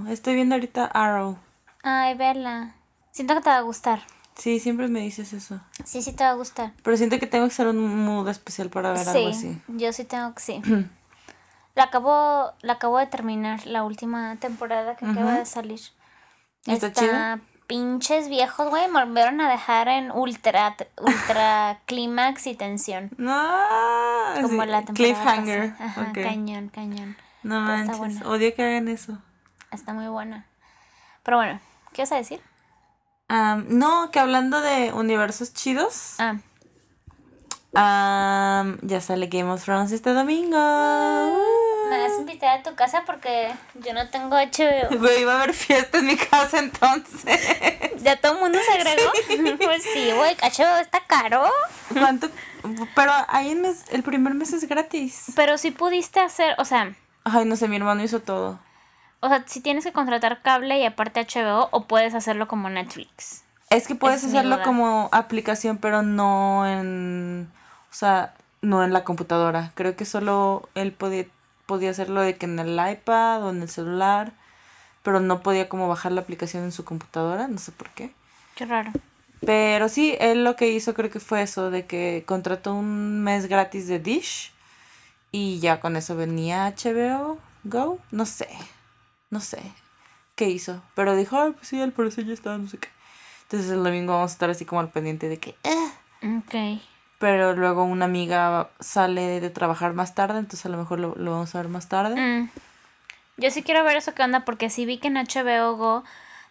[0.08, 1.38] Estoy viendo ahorita Arrow.
[1.82, 2.74] Ay, verla.
[3.10, 4.00] Siento que te va a gustar.
[4.36, 5.60] Sí, siempre me dices eso.
[5.84, 6.72] Sí, sí te va a gustar.
[6.82, 9.60] Pero siento que tengo que ser un mood especial para ver algo así.
[9.68, 10.62] Yo sí tengo que sí.
[11.74, 15.80] la acabo, la acabo de terminar, la última temporada que acaba de salir.
[16.66, 23.10] ¿Está, Está pinches viejos, güey, me volvieron a dejar en ultra, ultra clímax y tensión.
[23.16, 23.34] No,
[24.42, 25.74] como la temporada Cliffhanger.
[25.78, 27.16] Ajá, cañón, cañón.
[27.42, 29.18] No manches, odio que hagan eso.
[29.70, 30.46] Está muy buena.
[31.22, 31.60] Pero bueno,
[31.92, 32.40] ¿qué vas a decir?
[33.68, 36.16] no, que hablando de universos chidos.
[37.74, 38.64] Ah.
[38.82, 40.58] ya sale Game of Thrones este domingo.
[42.24, 44.98] Invitar a tu casa porque yo no tengo HBO.
[44.98, 47.40] Güey, iba a haber fiesta en mi casa entonces.
[48.02, 49.56] ¿Ya todo el mundo se agregó?
[49.64, 51.44] Pues sí, güey, HBO está caro.
[51.92, 52.28] ¿Cuánto?
[52.94, 55.26] Pero ahí el, mes, el primer mes es gratis.
[55.36, 56.94] Pero si pudiste hacer, o sea...
[57.24, 58.58] Ay, no sé, mi hermano hizo todo.
[59.20, 63.42] O sea, si tienes que contratar cable y aparte HBO o puedes hacerlo como Netflix.
[63.70, 67.50] Es que puedes hacerlo como aplicación, pero no en...
[67.90, 69.72] O sea, no en la computadora.
[69.74, 71.26] Creo que solo él podía
[71.66, 74.32] podía hacerlo de que en el iPad o en el celular,
[75.02, 78.12] pero no podía como bajar la aplicación en su computadora, no sé por qué.
[78.54, 78.92] Qué raro.
[79.44, 83.46] Pero sí, él lo que hizo creo que fue eso, de que contrató un mes
[83.46, 84.52] gratis de Dish
[85.32, 88.48] y ya con eso venía HBO Go, no sé,
[89.30, 89.60] no sé
[90.34, 92.88] qué hizo, pero dijo, ay, pues sí, al parecer ya está, no sé qué.
[93.42, 95.54] Entonces el domingo vamos a estar así como al pendiente de que...
[95.62, 96.38] Eh.
[96.38, 96.80] Ok
[97.24, 101.54] pero luego una amiga sale de trabajar más tarde, entonces a lo mejor lo, vamos
[101.54, 102.20] a ver más tarde.
[102.20, 102.50] Mm.
[103.38, 106.04] Yo sí quiero ver eso que onda, porque sí vi que en HBO Go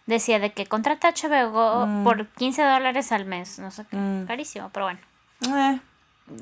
[0.06, 2.02] decía de que contrata HBO Go mm.
[2.02, 4.26] por 15 dólares al mes, no sé qué, mm.
[4.26, 4.98] carísimo, pero bueno.
[5.46, 5.78] Eh.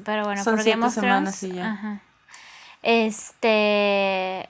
[0.03, 1.73] pero bueno, Son Game semanas y ya.
[1.73, 2.01] Ajá.
[2.81, 4.49] Este...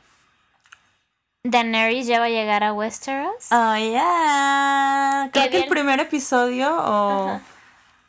[1.42, 3.50] Daenerys ya va a llegar a Westeros.
[3.50, 5.28] Oh, yeah.
[5.32, 7.40] Creo que el primer episodio o...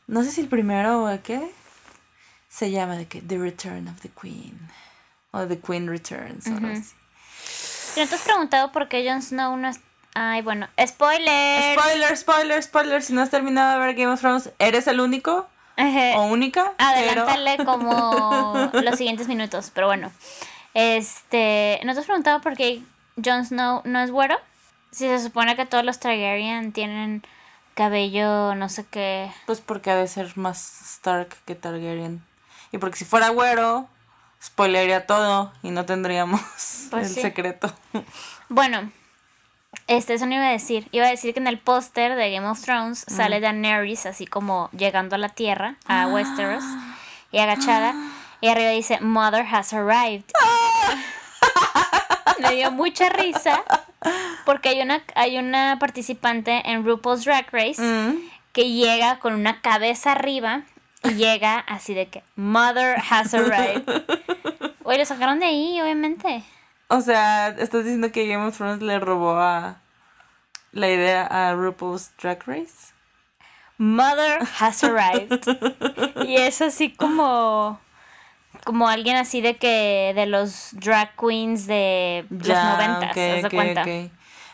[0.06, 1.50] No sé si el primero o qué
[2.54, 4.70] se llama de que The Return of the Queen
[5.32, 6.94] o The Queen Returns o algo así.
[7.98, 9.72] ¿No te has preguntado por qué Jon Snow no,
[10.14, 11.80] Ay, bueno, spoiler.
[11.80, 13.02] Spoiler, spoiler, spoiler.
[13.02, 15.48] Si no has terminado de ver Game of Thrones, ¿eres el único?
[16.16, 16.74] o única.
[16.78, 20.12] Adelántale como los siguientes minutos, pero bueno.
[20.76, 22.84] Este, ¿no te has preguntado por qué
[23.24, 24.38] Jon Snow no es güero?
[24.92, 27.24] Si se supone que todos los Targaryen tienen
[27.74, 29.32] cabello, no sé qué.
[29.48, 32.24] Pues porque ha de ser más Stark que Targaryen.
[32.74, 33.88] Y porque si fuera güero,
[34.44, 36.42] spoilería todo y no tendríamos
[36.90, 37.72] pues el secreto.
[38.50, 38.92] Bueno,
[39.88, 40.88] este, eso no iba a decir.
[40.92, 43.16] Iba a decir que en el póster de Game of Thrones mm.
[43.16, 46.08] sale Daenerys así como llegando a la tierra, a ah.
[46.08, 46.64] Westeros,
[47.32, 47.94] y agachada.
[48.42, 50.26] Y arriba dice, Mother has arrived.
[52.40, 53.64] Me dio mucha risa
[54.46, 58.18] porque hay una, hay una participante en RuPaul's Drag Race mm.
[58.52, 60.64] que llega con una cabeza arriba
[61.04, 63.84] y llega así de que Mother has arrived.
[64.84, 66.44] Oye, lo sacaron de ahí, obviamente.
[66.88, 69.82] O sea, estás diciendo que Game of Thrones le robó a
[70.72, 72.94] la idea a RuPaul's Drag Race.
[73.78, 75.42] Mother has arrived.
[76.28, 77.80] y es así como
[78.64, 83.86] como alguien así de que de los drag queens de los noventas, okay, ¿te cuenta?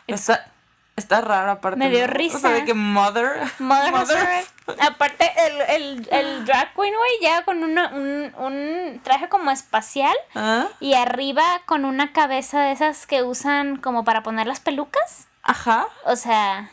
[0.07, 0.51] Está,
[0.99, 1.79] está raro aparte.
[1.79, 2.37] Me dio risa.
[2.37, 3.41] O sea, de que mother.
[3.59, 4.45] Mother, mother.
[4.81, 10.15] Aparte, el, el, el drag queen, güey, ya con una, un, un traje como espacial.
[10.35, 10.67] ¿Ah?
[10.79, 15.27] Y arriba con una cabeza de esas que usan como para poner las pelucas.
[15.43, 15.87] Ajá.
[16.05, 16.69] O sea.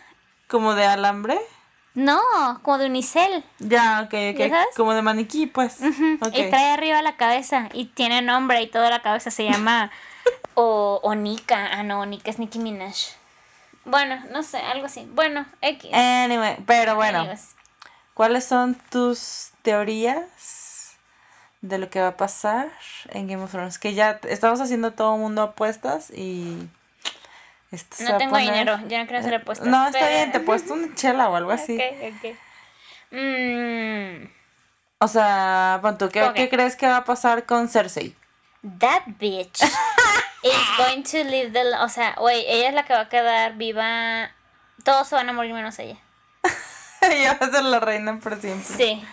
[0.49, 1.39] ¿Como de alambre?
[1.95, 2.21] No,
[2.63, 3.43] como de unicel.
[3.59, 4.53] Ya, ok, ok.
[4.77, 5.79] Como de maniquí, pues.
[5.81, 9.91] Y trae arriba la cabeza y tiene nombre y toda la cabeza se llama
[10.55, 11.71] o, o Nika.
[11.73, 12.95] Ah, no, Nika es Nicki Minaj.
[13.87, 15.09] Bueno, no sé, algo así.
[15.13, 15.91] Bueno, X.
[15.95, 17.27] Anyway, pero bueno.
[18.15, 20.97] ¿Cuáles son tus teorías
[21.61, 22.69] de lo que va a pasar
[23.11, 23.79] en Game of Thrones?
[23.79, 26.69] Que ya estamos haciendo todo el mundo apuestas y
[28.01, 29.69] no tengo dinero, ya no quiero hacer apuestas.
[29.69, 31.77] No, está bien, te he puesto una chela o algo así.
[31.77, 32.37] Ok, ok.
[33.13, 34.29] Mm.
[34.99, 35.81] O sea,
[36.11, 38.17] ¿qué, ¿qué crees que va a pasar con Cersei?
[38.81, 39.61] That bitch
[40.49, 41.77] is going to live the...
[41.81, 44.31] O sea, güey, ella es la que va a quedar viva.
[44.85, 45.99] Todos se van a morir menos ella.
[47.01, 48.77] ella va a ser la reina por siempre.
[48.77, 49.05] Sí.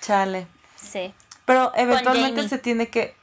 [0.00, 0.46] Chale.
[0.76, 1.14] Sí.
[1.44, 3.16] Pero eventualmente se tiene que...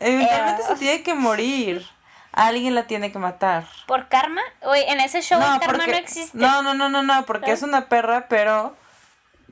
[0.00, 1.86] Eventualmente se tiene que morir.
[2.32, 3.66] Alguien la tiene que matar.
[3.86, 4.42] ¿Por karma?
[4.62, 6.38] Oye, en ese show el karma no existe.
[6.38, 8.76] No, no, no, no, no, porque es una perra, pero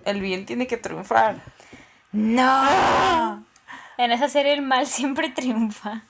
[0.05, 1.37] el bien tiene que triunfar.
[2.13, 3.45] No.
[3.99, 6.03] En esa serie el mal siempre triunfa.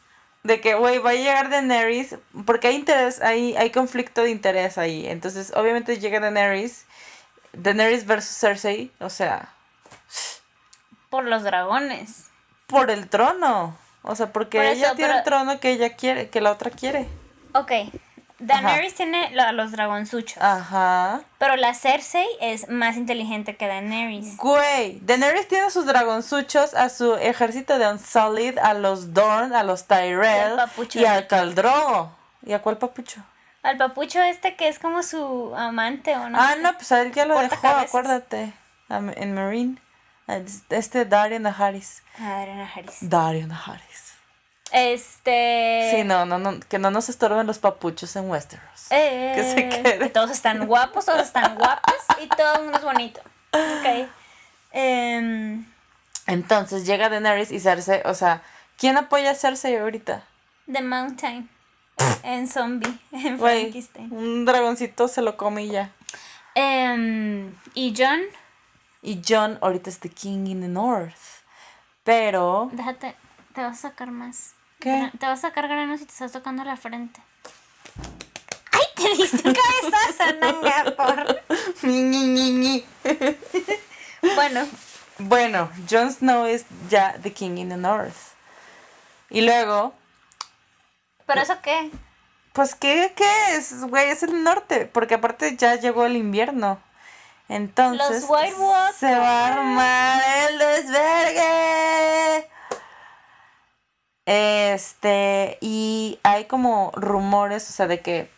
[0.48, 4.78] De que, güey, va a llegar Daenerys, porque hay interés, hay, hay conflicto de interés
[4.78, 5.06] ahí.
[5.06, 6.86] Entonces, obviamente llega Daenerys,
[7.52, 9.52] Daenerys versus Cersei, o sea...
[11.10, 12.28] Por los dragones.
[12.66, 13.76] Por el trono.
[14.00, 17.06] O sea, porque ella tiene el trono que ella quiere, que la otra quiere.
[17.52, 17.72] Ok.
[18.38, 20.40] Daenerys tiene a los dragonzuchos.
[20.42, 21.22] Ajá.
[21.38, 24.36] Pero la Cersei es más inteligente que Daenerys.
[24.36, 29.86] Güey, Daenerys tiene sus dragonzuchos, a su ejército de Unsullied, a los Dorn, a los
[29.86, 30.58] Tyrell
[30.94, 32.16] y, al Caldrogo.
[32.46, 33.22] ¿Y a cuál papucho?
[33.62, 36.38] Al papucho este que es como su amante o no.
[36.40, 38.52] Ah, no, pues a él ya lo dejó, acuérdate.
[38.88, 39.78] En Marine.
[40.68, 42.02] Este Darian Harris.
[42.18, 42.98] Darian Harris.
[43.00, 43.87] Darian Harris.
[44.72, 45.92] Este.
[45.94, 48.90] Sí, no, no, no, que no nos estorben los papuchos en Westeros.
[48.90, 49.98] Eh, que se quede.
[49.98, 53.20] Que todos están guapos, todos están guapas y todo el mundo es bonito.
[53.52, 54.08] Ok.
[54.72, 55.64] Em,
[56.26, 58.42] Entonces llega Daenerys y Cersei, o sea,
[58.76, 60.24] ¿quién apoya a Cersei ahorita?
[60.70, 61.48] The Mountain.
[62.22, 64.12] en zombie, en Frankenstein.
[64.12, 65.90] Un dragoncito se lo come y ya.
[66.54, 68.20] Em, y John
[69.02, 71.42] y John ahorita es the king in the north.
[72.04, 72.68] Pero.
[72.72, 73.14] Déjate,
[73.54, 74.54] te vas a sacar más.
[74.80, 75.10] ¿Qué?
[75.18, 77.20] Te vas a sacar granos y te estás tocando la frente.
[78.72, 81.42] ¡Ay, te diste un cabezazo, nanga, por!
[84.34, 84.66] bueno.
[85.18, 88.14] Bueno, Jon Snow es ya the king in the north.
[89.30, 89.92] Y luego.
[91.26, 91.90] ¿Pero eso qué?
[92.52, 93.82] Pues, ¿qué, qué es?
[93.82, 94.86] Güey, es el norte.
[94.86, 96.78] Porque aparte ya llegó el invierno.
[97.48, 98.24] Entonces
[98.98, 102.48] se va a armar el desvergue.
[104.30, 108.30] Este, y hay como rumores, o sea, de que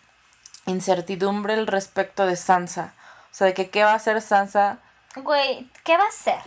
[0.66, 2.94] incertidumbre al respecto de Sansa.
[3.24, 4.78] O sea, de que qué va a hacer Sansa.
[5.16, 6.38] Güey, ¿qué va a hacer?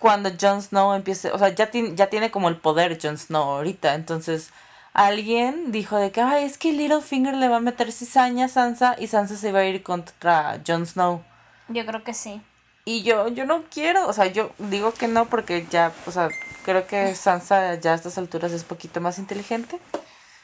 [0.00, 3.44] Cuando Jon Snow empiece, o sea, ya, tiene, ya tiene como el poder Jon Snow
[3.44, 4.50] ahorita, entonces
[4.92, 8.96] alguien dijo de que, ay, es que Littlefinger le va a meter cizaña a Sansa
[8.98, 11.22] y Sansa se va a ir contra Jon Snow.
[11.68, 12.42] Yo creo que sí.
[12.84, 16.28] Y yo, yo no quiero, o sea, yo digo que no porque ya, o sea,
[16.64, 19.78] creo que Sansa ya a estas alturas es poquito más inteligente.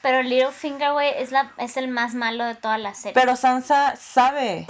[0.02, 3.14] Pero Littlefinger, güey, es, la, es el más malo de toda la serie.
[3.14, 4.66] Pero Sansa sabe.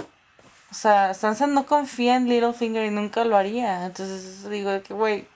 [0.71, 3.85] O sea, Sansa no confía en Littlefinger y nunca lo haría.
[3.85, 5.27] Entonces digo que, güey,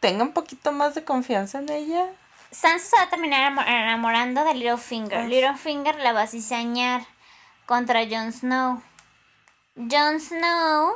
[0.00, 2.06] tenga un poquito más de confianza en ella.
[2.50, 5.26] Sansa se va a terminar enamorando de Littlefinger.
[5.26, 7.02] Littlefinger la va a cizañar
[7.66, 8.82] contra Jon Snow.
[9.76, 10.94] Jon Snow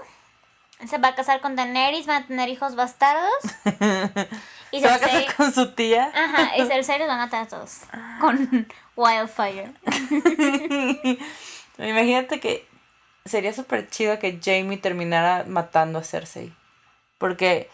[0.86, 3.32] se va a casar con Daenerys, van a tener hijos bastardos.
[4.70, 6.10] Y se va a casar con su tía.
[6.14, 7.80] Ajá, y Cersei los va a matar a todos.
[8.20, 8.66] Con
[8.96, 9.72] Wildfire.
[11.78, 12.66] Imagínate que
[13.24, 16.52] sería súper chido que Jamie terminara matando a Cersei.
[17.18, 17.70] Porque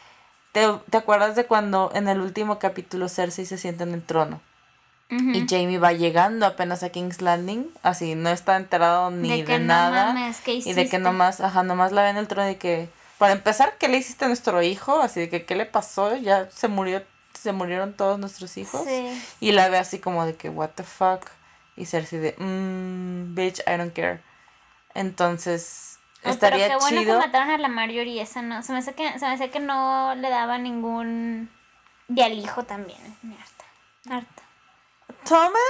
[0.52, 4.40] ¿te, ¿te, acuerdas de cuando en el último capítulo Cersei se sienta en el trono?
[5.10, 10.14] Y Jamie va llegando apenas a King's Landing, así no está enterado ni de, nada.
[10.46, 12.88] y de que nomás, ajá, nomás la ve en el trono de que
[13.18, 15.00] para empezar, ¿qué le hiciste a nuestro hijo?
[15.00, 16.16] Así de que, ¿qué le pasó?
[16.16, 17.02] Ya se murió,
[17.32, 18.86] se murieron todos nuestros hijos.
[19.40, 21.28] Y la ve así como de que, what the fuck.
[21.76, 24.20] Y Cersei de, mmm, bitch, I don't care.
[24.94, 28.62] Entonces, estaría pero qué bueno que mataron a la Marjorie, esa no.
[28.62, 31.50] Se me hace que, se me hace que no le daba ningún...
[32.08, 33.00] Y al hijo también,
[33.40, 33.64] harta,
[34.14, 34.42] harta.
[35.26, 35.60] ¿Tomen?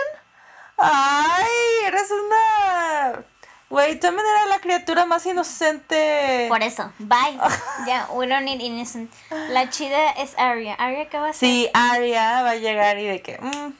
[0.76, 1.46] ¡Ay!
[1.86, 3.24] Eres una
[3.70, 6.46] Güey, también era la criatura más inocente.
[6.48, 7.38] Por eso, bye.
[7.86, 9.10] ya, we don't need innocent.
[9.48, 10.74] La chida es Arya.
[10.74, 11.48] ¿Arya qué va a hacer?
[11.48, 13.38] Sí, Arya va a llegar y de que.
[13.38, 13.72] Mm,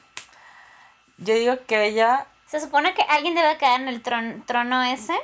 [1.19, 2.25] yo digo que ella.
[2.47, 5.15] Se supone que alguien debe quedar en el trono ese.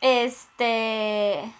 [0.00, 1.52] este.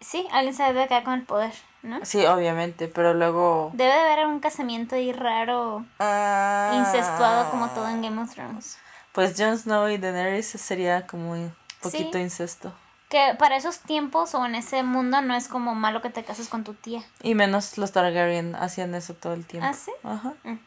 [0.00, 1.52] Sí, alguien se debe quedar con el poder,
[1.82, 2.04] ¿no?
[2.04, 3.70] Sí, obviamente, pero luego.
[3.72, 5.84] Debe de haber un casamiento ahí raro.
[5.98, 6.72] Ah.
[6.76, 8.78] incestuado como todo en Game of Thrones.
[9.16, 12.70] Pues Jon Snow y Daenerys sería como un poquito incesto.
[13.08, 16.48] Que para esos tiempos o en ese mundo no es como malo que te cases
[16.48, 17.02] con tu tía.
[17.22, 19.66] Y menos los Targaryen hacían eso todo el tiempo.
[19.66, 19.90] ¿Ah, sí?
[20.02, 20.34] Ajá.
[20.42, 20.58] Mm.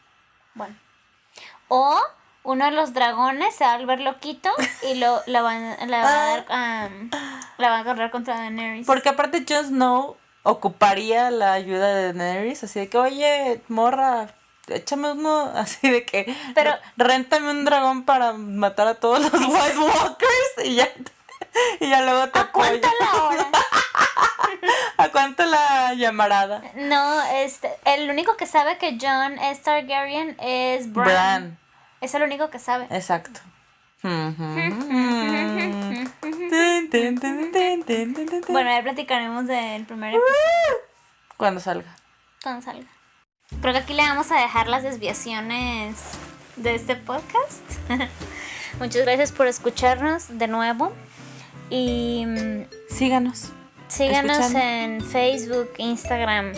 [0.56, 0.74] Bueno.
[1.68, 1.96] O
[2.42, 4.50] uno de los dragones se va a volver loquito
[4.90, 6.90] y lo, la, va, a dar,
[7.56, 8.84] la va a agarrar contra Daenerys.
[8.84, 14.34] Porque aparte Jon Snow ocuparía la ayuda de Daenerys, así de que, oye, morra,
[14.70, 16.34] échame uno así de que.
[16.54, 16.72] Pero.
[16.96, 20.88] Réntame un dragón para matar a todos los White Walkers y ya.
[21.80, 23.48] Y ya luego te ¿A cuánto la hora?
[24.98, 26.62] ¿A cuánto la llamarada?
[26.74, 31.58] No, este, el único que sabe que John es Targaryen es Bran.
[32.00, 32.86] Es el único que sabe.
[32.90, 33.40] Exacto.
[38.48, 40.76] bueno, ya platicaremos del primer episodio.
[41.36, 41.96] Cuando salga.
[42.42, 42.99] Cuando salga.
[43.60, 45.96] Creo que aquí le vamos a dejar las desviaciones
[46.56, 47.62] de este podcast.
[48.78, 50.92] Muchas gracias por escucharnos de nuevo.
[51.68, 53.52] Y mm, síganos.
[53.88, 56.52] Síganos en Facebook, Instagram,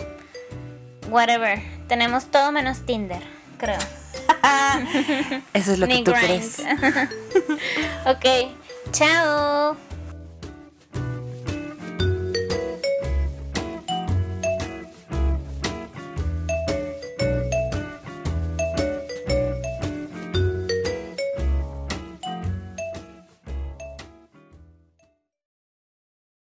[1.09, 1.61] whatever.
[1.87, 3.23] Tenemos todo menos Tinder,
[3.57, 3.79] creo.
[5.53, 6.59] Eso es lo que tú crees.
[8.05, 8.51] ok,
[8.91, 9.75] chao.